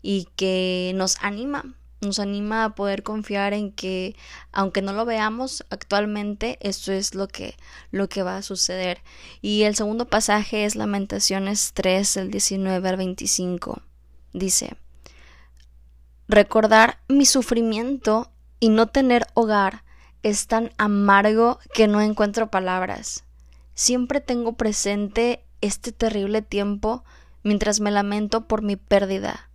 y 0.02 0.28
que 0.36 0.92
nos 0.94 1.16
anima 1.20 1.64
nos 2.00 2.18
anima 2.18 2.64
a 2.64 2.74
poder 2.74 3.02
confiar 3.02 3.54
en 3.54 3.72
que 3.72 4.14
aunque 4.52 4.82
no 4.82 4.92
lo 4.92 5.06
veamos 5.06 5.64
actualmente 5.70 6.58
esto 6.60 6.92
es 6.92 7.14
lo 7.14 7.28
que 7.28 7.56
lo 7.90 8.08
que 8.10 8.22
va 8.22 8.36
a 8.36 8.42
suceder. 8.42 9.00
Y 9.40 9.62
el 9.62 9.74
segundo 9.74 10.06
pasaje 10.06 10.66
es 10.66 10.76
Lamentaciones 10.76 11.72
3 11.72 12.18
el 12.18 12.30
19 12.30 12.88
al 12.88 12.96
25 12.98 13.80
dice 14.34 14.76
recordar 16.28 16.98
mi 17.08 17.26
sufrimiento 17.26 18.30
y 18.60 18.68
no 18.68 18.86
tener 18.86 19.26
hogar 19.34 19.84
es 20.22 20.46
tan 20.46 20.72
amargo 20.78 21.58
que 21.72 21.86
no 21.86 22.00
encuentro 22.00 22.50
palabras 22.50 23.24
siempre 23.74 24.20
tengo 24.20 24.54
presente 24.54 25.44
este 25.60 25.92
terrible 25.92 26.42
tiempo 26.42 27.04
mientras 27.42 27.80
me 27.80 27.90
lamento 27.90 28.46
por 28.46 28.62
mi 28.62 28.76
pérdida 28.76 29.50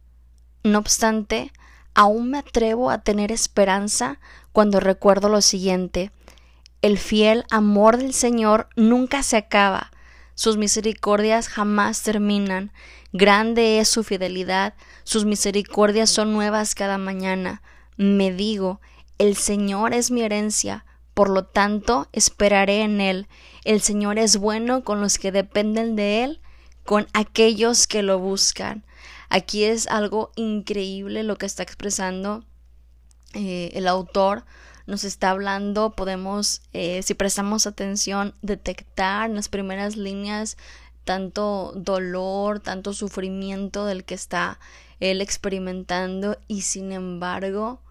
no 0.64 0.80
obstante 0.80 1.52
aún 1.94 2.32
me 2.32 2.38
atrevo 2.38 2.92
a 2.92 3.00
tener 3.00 3.32
esperanza 3.32 4.20
cuando 4.52 4.80
recuerdo 4.80 5.30
lo 5.30 5.42
siguiente. 5.42 6.12
El 6.82 6.98
fiel 6.98 7.46
amor 7.52 7.98
del 7.98 8.14
Señor 8.14 8.70
nunca 8.76 9.24
se 9.24 9.38
acaba, 9.38 9.92
sus 10.40 10.56
misericordias 10.56 11.50
jamás 11.50 12.02
terminan, 12.02 12.72
grande 13.12 13.82
es 13.82 13.90
su 13.90 14.06
fidelidad, 14.06 14.74
sus 15.04 15.26
misericordias 15.26 16.10
son 16.10 16.32
nuevas 16.32 16.76
cada 16.76 16.98
mañana. 16.98 17.62
Me 17.98 18.32
digo, 18.32 18.80
el 19.18 19.36
Señor 19.36 19.94
es 19.94 20.12
mi 20.12 20.22
herencia, 20.22 20.86
por 21.14 21.30
lo 21.30 21.44
tanto 21.44 22.08
esperaré 22.14 22.84
en 22.84 23.02
Él. 23.02 23.28
El 23.66 23.82
Señor 23.82 24.18
es 24.18 24.38
bueno 24.38 24.86
con 24.86 25.02
los 25.02 25.18
que 25.18 25.34
dependen 25.34 25.98
de 25.98 26.24
Él, 26.24 26.42
con 26.86 27.08
aquellos 27.12 27.86
que 27.86 28.02
lo 28.02 28.18
buscan. 28.18 28.86
Aquí 29.28 29.66
es 29.66 29.88
algo 29.88 30.32
increíble 30.38 31.24
lo 31.24 31.36
que 31.36 31.48
está 31.48 31.64
expresando 31.64 32.46
eh, 33.34 33.72
el 33.74 33.90
autor. 33.90 34.46
Nos 34.90 35.04
está 35.04 35.30
hablando, 35.30 35.92
podemos, 35.92 36.64
eh, 36.74 37.04
si 37.04 37.14
prestamos 37.14 37.68
atención, 37.68 38.34
detectar 38.42 39.30
en 39.30 39.36
las 39.36 39.48
primeras 39.48 39.96
líneas 39.98 40.58
tanto 41.04 41.74
dolor, 41.76 42.60
tanto 42.60 42.94
sufrimiento 42.94 43.86
del 43.86 44.04
que 44.04 44.16
está 44.16 44.60
él 45.00 45.22
experimentando 45.22 46.40
y 46.48 46.62
sin 46.62 46.92
embargo 46.92 47.82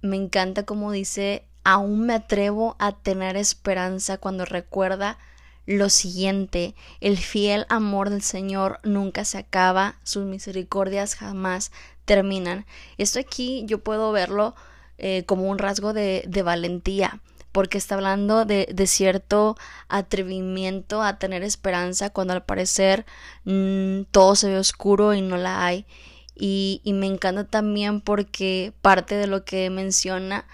me 0.00 0.16
encanta 0.16 0.64
como 0.64 0.90
dice, 0.90 1.44
aún 1.62 2.06
me 2.06 2.14
atrevo 2.14 2.74
a 2.80 2.90
tener 2.90 3.36
esperanza 3.36 4.18
cuando 4.18 4.44
recuerda 4.44 5.18
lo 5.64 5.90
siguiente, 5.90 6.74
el 7.00 7.18
fiel 7.18 7.66
amor 7.68 8.10
del 8.10 8.22
Señor 8.22 8.80
nunca 8.82 9.24
se 9.24 9.38
acaba, 9.38 9.94
sus 10.02 10.24
misericordias 10.24 11.14
jamás 11.14 11.70
terminan. 12.04 12.66
Esto 12.98 13.20
aquí 13.20 13.62
yo 13.66 13.78
puedo 13.78 14.10
verlo 14.10 14.56
eh, 14.98 15.24
como 15.26 15.48
un 15.48 15.58
rasgo 15.58 15.92
de, 15.92 16.24
de, 16.26 16.42
valentía, 16.42 17.20
porque 17.52 17.78
está 17.78 17.96
hablando 17.96 18.44
de, 18.44 18.68
de, 18.72 18.86
cierto 18.86 19.56
atrevimiento 19.88 21.02
a 21.02 21.18
tener 21.18 21.42
esperanza 21.42 22.10
cuando 22.10 22.34
al 22.34 22.44
parecer 22.44 23.04
mm, 23.44 24.02
todo 24.10 24.34
se 24.36 24.48
ve 24.48 24.58
oscuro 24.58 25.14
y 25.14 25.22
no 25.22 25.36
la 25.36 25.64
hay. 25.64 25.86
Y, 26.34 26.80
y 26.84 26.92
me 26.94 27.06
encanta 27.06 27.44
también 27.44 28.00
porque 28.00 28.72
parte 28.80 29.16
de 29.16 29.26
lo 29.26 29.44
que 29.44 29.68
menciona 29.70 30.46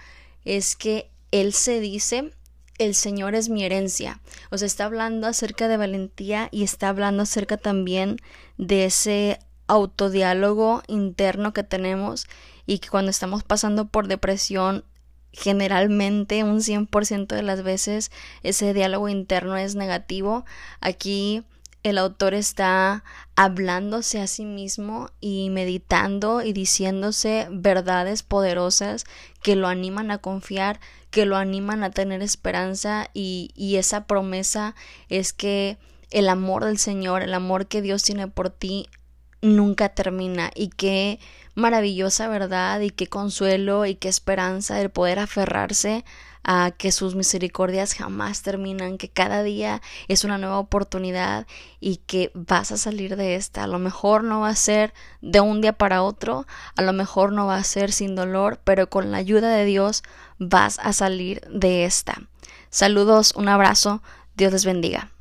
es 0.45 0.75
que 0.75 1.09
él 1.31 1.53
se 1.53 1.79
dice 1.79 2.33
el 2.79 2.95
Señor 2.95 3.35
es 3.35 3.49
mi 3.49 3.63
herencia. 3.63 4.19
O 4.49 4.57
sea, 4.57 4.65
está 4.65 4.85
hablando 4.85 5.27
acerca 5.27 5.67
de 5.67 5.77
valentía 5.77 6.47
y 6.51 6.63
está 6.63 6.89
hablando 6.89 7.23
acerca 7.23 7.57
también 7.57 8.17
de 8.57 8.85
ese 8.85 9.39
autodiálogo 9.67 10.81
interno 10.87 11.53
que 11.53 11.63
tenemos 11.63 12.25
y 12.69 12.77
que 12.77 12.89
cuando 12.89 13.09
estamos 13.09 13.43
pasando 13.43 13.87
por 13.87 14.07
depresión 14.07 14.85
generalmente 15.31 16.43
un 16.43 16.59
100% 16.59 17.25
de 17.25 17.41
las 17.41 17.63
veces 17.63 18.11
ese 18.43 18.75
diálogo 18.75 19.09
interno 19.09 19.57
es 19.57 19.73
negativo. 19.73 20.45
Aquí 20.79 21.43
el 21.81 21.97
autor 21.97 22.35
está 22.35 23.03
hablándose 23.35 24.21
a 24.21 24.27
sí 24.27 24.45
mismo 24.45 25.09
y 25.19 25.49
meditando 25.49 26.43
y 26.43 26.53
diciéndose 26.53 27.47
verdades 27.49 28.21
poderosas 28.21 29.05
que 29.41 29.55
lo 29.55 29.67
animan 29.67 30.11
a 30.11 30.19
confiar, 30.19 30.79
que 31.09 31.25
lo 31.25 31.37
animan 31.37 31.83
a 31.83 31.89
tener 31.89 32.21
esperanza 32.21 33.09
y, 33.15 33.49
y 33.55 33.77
esa 33.77 34.05
promesa 34.05 34.75
es 35.09 35.33
que 35.33 35.79
el 36.11 36.29
amor 36.29 36.65
del 36.65 36.77
Señor, 36.77 37.23
el 37.23 37.33
amor 37.33 37.65
que 37.65 37.81
Dios 37.81 38.03
tiene 38.03 38.27
por 38.27 38.51
ti 38.51 38.89
nunca 39.41 39.89
termina 39.89 40.51
y 40.53 40.69
qué 40.69 41.19
maravillosa 41.59 42.27
verdad 42.27 42.79
y 42.81 42.89
qué 42.89 43.07
consuelo 43.07 43.85
y 43.85 43.95
qué 43.95 44.09
esperanza 44.09 44.81
el 44.81 44.89
poder 44.89 45.19
aferrarse 45.19 46.03
a 46.43 46.71
que 46.71 46.91
sus 46.91 47.15
misericordias 47.15 47.93
jamás 47.93 48.41
terminan, 48.41 48.97
que 48.97 49.09
cada 49.09 49.43
día 49.43 49.81
es 50.07 50.23
una 50.23 50.37
nueva 50.37 50.59
oportunidad 50.59 51.45
y 51.79 51.97
que 51.97 52.31
vas 52.33 52.71
a 52.71 52.77
salir 52.77 53.17
de 53.17 53.35
esta. 53.35 53.63
A 53.63 53.67
lo 53.67 53.79
mejor 53.79 54.23
no 54.23 54.41
va 54.41 54.49
a 54.49 54.55
ser 54.55 54.93
de 55.21 55.41
un 55.41 55.61
día 55.61 55.73
para 55.73 56.01
otro, 56.01 56.47
a 56.75 56.81
lo 56.81 56.93
mejor 56.93 57.33
no 57.33 57.45
va 57.45 57.57
a 57.57 57.63
ser 57.63 57.91
sin 57.91 58.15
dolor, 58.15 58.59
pero 58.63 58.89
con 58.89 59.11
la 59.11 59.17
ayuda 59.17 59.49
de 59.49 59.65
Dios 59.65 60.03
vas 60.37 60.79
a 60.79 60.93
salir 60.93 61.41
de 61.49 61.85
esta. 61.85 62.21
Saludos, 62.69 63.33
un 63.35 63.49
abrazo, 63.49 64.01
Dios 64.35 64.53
les 64.53 64.65
bendiga. 64.65 65.11